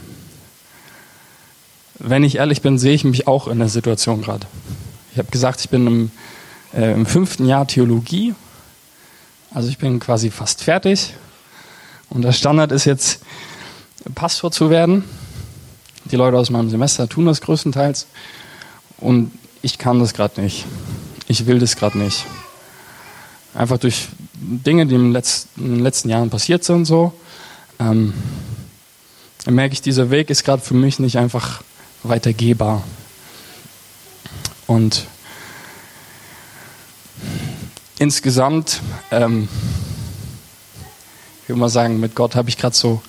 wenn 1.99 2.25
ich 2.25 2.37
ehrlich 2.37 2.63
bin, 2.63 2.79
sehe 2.79 2.95
ich 2.95 3.05
mich 3.05 3.27
auch 3.29 3.49
in 3.49 3.59
der 3.59 3.69
Situation 3.69 4.23
gerade. 4.23 4.47
Ich 5.13 5.19
habe 5.19 5.31
gesagt, 5.31 5.61
ich 5.61 5.69
bin 5.69 5.87
im, 5.87 6.11
äh, 6.75 6.93
im 6.93 7.07
fünften 7.07 7.47
Jahr 7.47 7.67
Theologie, 7.67 8.35
also 9.53 9.69
ich 9.69 9.79
bin 9.79 10.01
quasi 10.01 10.31
fast 10.31 10.65
fertig 10.65 11.15
und 12.13 12.23
der 12.23 12.33
Standard 12.33 12.73
ist 12.73 12.85
jetzt, 12.85 13.21
Pastor 14.15 14.51
zu 14.51 14.69
werden. 14.69 15.05
Die 16.05 16.17
Leute 16.17 16.37
aus 16.37 16.51
meinem 16.51 16.69
Semester 16.69 17.09
tun 17.09 17.27
das 17.27 17.41
größtenteils 17.41 18.07
und 18.99 19.31
ich 19.63 19.79
kann 19.79 20.01
das 20.01 20.13
gerade 20.13 20.41
nicht. 20.41 20.67
Ich 21.29 21.47
will 21.47 21.59
das 21.59 21.77
gerade 21.77 21.97
nicht. 21.99 22.27
Einfach 23.55 23.79
durch 23.79 24.09
Dinge, 24.35 24.87
die 24.87 24.97
in 24.97 25.13
den 25.13 25.81
letzten 25.81 26.09
Jahren 26.09 26.31
passiert 26.31 26.65
sind, 26.65 26.85
so, 26.85 27.13
ähm, 27.79 28.13
merke 29.47 29.75
ich, 29.75 29.83
dieser 29.83 30.11
Weg 30.11 30.31
ist 30.31 30.45
gerade 30.45 30.63
für 30.63 30.75
mich 30.75 30.99
nicht 30.99 31.17
einfach 31.17 31.63
weitergehbar. 32.03 32.83
Und 34.67 35.07
insgesamt, 37.99 38.81
ähm, 39.11 39.49
mal 41.57 41.69
sagen, 41.69 42.01
mit 42.01 42.15
Gott 42.15 42.35
habe 42.35 42.49
ich 42.49 42.59
gerade 42.59 42.75
so, 42.75 43.03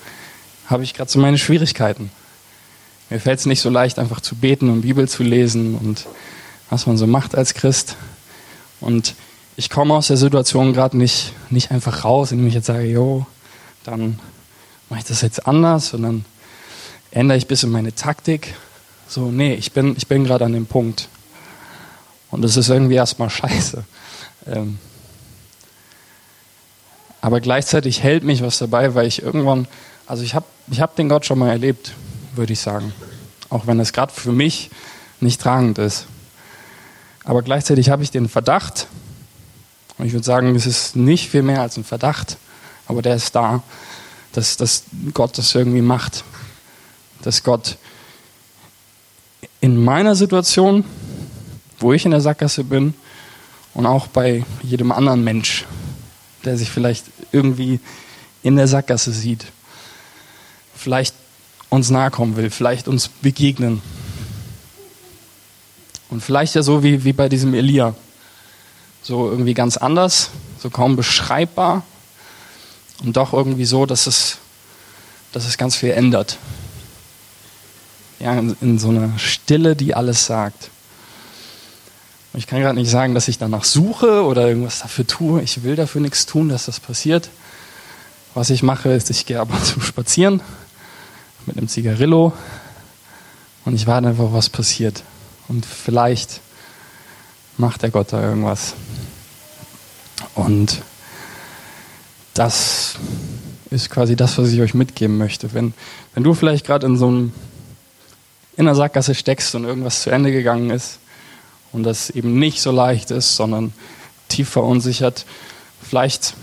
habe 0.66 0.82
ich 0.82 0.94
gerade 0.94 1.10
so 1.10 1.18
meine 1.18 1.38
Schwierigkeiten. 1.38 2.10
Mir 3.10 3.20
fällt 3.20 3.38
es 3.38 3.46
nicht 3.46 3.60
so 3.60 3.70
leicht, 3.70 3.98
einfach 3.98 4.20
zu 4.20 4.34
beten 4.34 4.70
und 4.70 4.82
Bibel 4.82 5.08
zu 5.08 5.22
lesen 5.22 5.76
und 5.76 6.06
was 6.70 6.86
man 6.86 6.96
so 6.96 7.06
macht 7.06 7.34
als 7.34 7.54
Christ. 7.54 7.96
Und 8.80 9.14
ich 9.56 9.70
komme 9.70 9.94
aus 9.94 10.08
der 10.08 10.16
Situation 10.16 10.72
gerade 10.72 10.96
nicht, 10.96 11.32
nicht 11.50 11.70
einfach 11.70 12.04
raus, 12.04 12.32
indem 12.32 12.48
ich 12.48 12.54
jetzt 12.54 12.66
sage, 12.66 12.86
jo, 12.86 13.26
dann 13.84 14.18
mache 14.88 15.00
ich 15.00 15.06
das 15.06 15.20
jetzt 15.20 15.46
anders 15.46 15.94
und 15.94 16.02
dann 16.02 16.24
ändere 17.10 17.38
ich 17.38 17.44
ein 17.44 17.48
bisschen 17.48 17.70
meine 17.70 17.94
Taktik. 17.94 18.54
So, 19.06 19.30
nee, 19.30 19.54
ich 19.54 19.72
bin, 19.72 19.94
ich 19.96 20.08
bin 20.08 20.24
gerade 20.24 20.44
an 20.44 20.52
dem 20.52 20.66
Punkt. 20.66 21.08
Und 22.30 22.42
das 22.42 22.56
ist 22.56 22.68
irgendwie 22.68 22.94
erstmal 22.94 23.30
scheiße. 23.30 23.84
Ähm 24.46 24.78
aber 27.24 27.40
gleichzeitig 27.40 28.02
hält 28.02 28.22
mich 28.22 28.42
was 28.42 28.58
dabei, 28.58 28.94
weil 28.94 29.06
ich 29.06 29.22
irgendwann, 29.22 29.66
also 30.06 30.22
ich 30.22 30.34
habe 30.34 30.44
ich 30.70 30.82
hab 30.82 30.94
den 30.94 31.08
Gott 31.08 31.24
schon 31.24 31.38
mal 31.38 31.48
erlebt, 31.48 31.92
würde 32.34 32.52
ich 32.52 32.60
sagen. 32.60 32.92
Auch 33.48 33.66
wenn 33.66 33.80
es 33.80 33.94
gerade 33.94 34.12
für 34.12 34.30
mich 34.30 34.68
nicht 35.20 35.40
tragend 35.40 35.78
ist. 35.78 36.04
Aber 37.24 37.40
gleichzeitig 37.40 37.88
habe 37.88 38.02
ich 38.02 38.10
den 38.10 38.28
Verdacht, 38.28 38.88
und 39.96 40.04
ich 40.04 40.12
würde 40.12 40.26
sagen, 40.26 40.54
es 40.54 40.66
ist 40.66 40.96
nicht 40.96 41.30
viel 41.30 41.40
mehr 41.40 41.62
als 41.62 41.78
ein 41.78 41.84
Verdacht, 41.84 42.36
aber 42.88 43.00
der 43.00 43.16
ist 43.16 43.34
da, 43.34 43.62
dass, 44.32 44.58
dass 44.58 44.82
Gott 45.14 45.38
das 45.38 45.54
irgendwie 45.54 45.80
macht. 45.80 46.24
Dass 47.22 47.42
Gott 47.42 47.78
in 49.62 49.82
meiner 49.82 50.14
Situation, 50.14 50.84
wo 51.78 51.94
ich 51.94 52.04
in 52.04 52.10
der 52.10 52.20
Sackgasse 52.20 52.64
bin, 52.64 52.92
und 53.72 53.86
auch 53.86 54.08
bei 54.08 54.44
jedem 54.62 54.92
anderen 54.92 55.24
Mensch, 55.24 55.64
der 56.44 56.56
sich 56.56 56.70
vielleicht 56.70 57.06
irgendwie 57.32 57.80
in 58.42 58.56
der 58.56 58.68
Sackgasse 58.68 59.12
sieht, 59.12 59.46
vielleicht 60.74 61.14
uns 61.70 61.90
nahe 61.90 62.10
kommen 62.10 62.36
will, 62.36 62.50
vielleicht 62.50 62.88
uns 62.88 63.08
begegnen. 63.08 63.82
Und 66.10 66.22
vielleicht 66.22 66.54
ja 66.54 66.62
so 66.62 66.82
wie, 66.82 67.04
wie 67.04 67.12
bei 67.12 67.28
diesem 67.28 67.54
Elia, 67.54 67.94
so 69.02 69.30
irgendwie 69.30 69.54
ganz 69.54 69.76
anders, 69.76 70.30
so 70.60 70.70
kaum 70.70 70.96
beschreibbar 70.96 71.82
und 73.02 73.16
doch 73.16 73.32
irgendwie 73.32 73.64
so, 73.64 73.86
dass 73.86 74.06
es, 74.06 74.38
dass 75.32 75.46
es 75.46 75.58
ganz 75.58 75.76
viel 75.76 75.90
ändert. 75.90 76.38
Ja, 78.20 78.38
in, 78.38 78.56
in 78.60 78.78
so 78.78 78.90
einer 78.90 79.18
Stille, 79.18 79.74
die 79.74 79.94
alles 79.94 80.26
sagt. 80.26 80.70
Ich 82.36 82.48
kann 82.48 82.60
gerade 82.60 82.74
nicht 82.74 82.90
sagen, 82.90 83.14
dass 83.14 83.28
ich 83.28 83.38
danach 83.38 83.62
suche 83.62 84.24
oder 84.24 84.48
irgendwas 84.48 84.80
dafür 84.80 85.06
tue. 85.06 85.40
Ich 85.42 85.62
will 85.62 85.76
dafür 85.76 86.00
nichts 86.00 86.26
tun, 86.26 86.48
dass 86.48 86.66
das 86.66 86.80
passiert. 86.80 87.30
Was 88.34 88.50
ich 88.50 88.64
mache, 88.64 88.88
ist, 88.88 89.08
ich 89.10 89.24
gehe 89.24 89.38
ab 89.38 89.50
und 89.52 89.64
zu 89.64 89.80
spazieren 89.80 90.42
mit 91.46 91.56
einem 91.56 91.68
Zigarillo 91.68 92.32
und 93.64 93.74
ich 93.74 93.86
warte 93.86 94.08
einfach, 94.08 94.32
was 94.32 94.48
passiert. 94.48 95.04
Und 95.46 95.64
vielleicht 95.64 96.40
macht 97.56 97.82
der 97.82 97.90
Gott 97.90 98.12
da 98.12 98.20
irgendwas. 98.20 98.74
Und 100.34 100.82
das 102.32 102.96
ist 103.70 103.90
quasi 103.90 104.16
das, 104.16 104.38
was 104.38 104.48
ich 104.48 104.60
euch 104.60 104.74
mitgeben 104.74 105.18
möchte. 105.18 105.54
Wenn, 105.54 105.72
wenn 106.14 106.24
du 106.24 106.34
vielleicht 106.34 106.66
gerade 106.66 106.86
in 106.86 106.96
so 106.96 107.06
einem 107.06 107.32
in 108.56 108.64
der 108.64 108.74
Sackgasse 108.74 109.14
steckst 109.14 109.54
und 109.54 109.64
irgendwas 109.64 110.02
zu 110.02 110.10
Ende 110.10 110.32
gegangen 110.32 110.70
ist 110.70 110.98
und 111.74 111.82
das 111.82 112.08
eben 112.08 112.38
nicht 112.38 112.62
so 112.62 112.70
leicht 112.70 113.10
ist, 113.10 113.36
sondern 113.36 113.72
tief 114.28 114.48
verunsichert, 114.48 115.26
vielleicht 115.82 116.34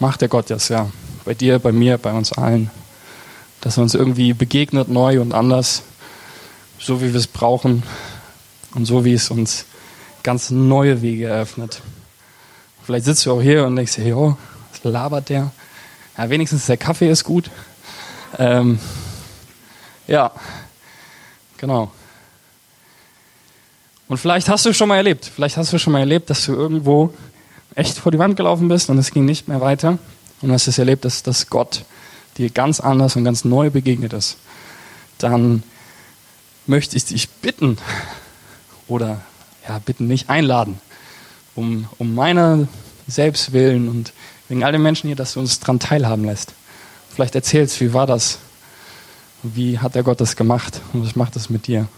macht 0.00 0.22
der 0.22 0.28
Gott 0.28 0.50
das 0.50 0.68
ja. 0.68 0.90
Bei 1.24 1.34
dir, 1.34 1.58
bei 1.58 1.70
mir, 1.70 1.98
bei 1.98 2.12
uns 2.12 2.32
allen. 2.32 2.70
Dass 3.60 3.76
er 3.78 3.82
uns 3.82 3.94
irgendwie 3.94 4.34
begegnet, 4.34 4.88
neu 4.88 5.20
und 5.20 5.32
anders, 5.32 5.82
so 6.78 7.00
wie 7.00 7.12
wir 7.12 7.20
es 7.20 7.26
brauchen 7.26 7.82
und 8.74 8.86
so 8.86 9.04
wie 9.04 9.14
es 9.14 9.30
uns 9.30 9.66
ganz 10.22 10.50
neue 10.50 11.02
Wege 11.02 11.26
eröffnet. 11.26 11.82
Vielleicht 12.84 13.04
sitzt 13.04 13.24
du 13.26 13.32
auch 13.32 13.42
hier 13.42 13.64
und 13.66 13.76
denkst, 13.76 13.98
jo, 13.98 14.36
was 14.70 14.92
labert 14.92 15.28
der? 15.28 15.52
Ja, 16.18 16.30
wenigstens 16.30 16.66
der 16.66 16.76
Kaffee 16.76 17.10
ist 17.10 17.24
gut. 17.24 17.50
Ähm, 18.38 18.78
ja, 20.06 20.30
genau. 21.56 21.90
Und 24.08 24.18
vielleicht 24.18 24.48
hast 24.48 24.66
du 24.66 24.72
schon 24.72 24.88
mal 24.88 24.96
erlebt, 24.96 25.30
vielleicht 25.34 25.56
hast 25.56 25.72
du 25.72 25.78
schon 25.78 25.92
mal 25.92 26.00
erlebt, 26.00 26.28
dass 26.30 26.44
du 26.44 26.52
irgendwo 26.52 27.14
echt 27.74 27.98
vor 27.98 28.12
die 28.12 28.18
Wand 28.18 28.36
gelaufen 28.36 28.68
bist 28.68 28.90
und 28.90 28.98
es 28.98 29.10
ging 29.10 29.24
nicht 29.24 29.48
mehr 29.48 29.60
weiter. 29.60 29.98
Und 30.42 30.52
hast 30.52 30.68
es 30.68 30.78
erlebt, 30.78 31.04
dass, 31.04 31.22
dass 31.22 31.48
Gott 31.48 31.84
dir 32.36 32.50
ganz 32.50 32.80
anders 32.80 33.16
und 33.16 33.24
ganz 33.24 33.44
neu 33.44 33.70
begegnet 33.70 34.12
ist. 34.12 34.36
Dann 35.18 35.62
möchte 36.66 36.96
ich 36.96 37.06
dich 37.06 37.28
bitten, 37.30 37.78
oder 38.88 39.20
ja, 39.66 39.78
bitten 39.78 40.06
nicht 40.06 40.28
einladen, 40.28 40.78
um, 41.54 41.88
um 41.98 42.14
meiner 42.14 42.68
Selbstwillen 43.06 43.88
und 43.88 44.12
wegen 44.48 44.64
all 44.64 44.72
den 44.72 44.82
Menschen 44.82 45.06
hier, 45.06 45.16
dass 45.16 45.34
du 45.34 45.40
uns 45.40 45.60
daran 45.60 45.78
teilhaben 45.78 46.24
lässt. 46.24 46.52
Vielleicht 47.14 47.34
erzählst, 47.34 47.80
wie 47.80 47.94
war 47.94 48.06
das? 48.06 48.38
Wie 49.42 49.78
hat 49.78 49.94
der 49.94 50.02
Gott 50.02 50.20
das 50.20 50.36
gemacht? 50.36 50.80
Und 50.92 51.06
was 51.06 51.16
macht 51.16 51.36
das 51.36 51.48
mit 51.48 51.66
dir? 51.66 51.88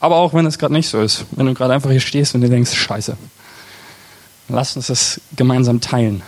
Aber 0.00 0.16
auch 0.16 0.32
wenn 0.34 0.46
es 0.46 0.58
gerade 0.58 0.72
nicht 0.72 0.88
so 0.88 1.00
ist, 1.00 1.24
wenn 1.32 1.46
du 1.46 1.54
gerade 1.54 1.74
einfach 1.74 1.90
hier 1.90 2.00
stehst 2.00 2.34
und 2.34 2.40
dir 2.40 2.48
denkst, 2.48 2.72
scheiße, 2.72 3.16
lass 4.48 4.76
uns 4.76 4.86
das 4.86 5.20
gemeinsam 5.34 5.80
teilen. 5.80 6.22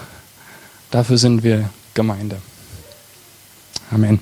Dafür 0.90 1.18
sind 1.18 1.44
wir 1.44 1.70
Gemeinde. 1.94 2.38
Amen. 3.92 4.18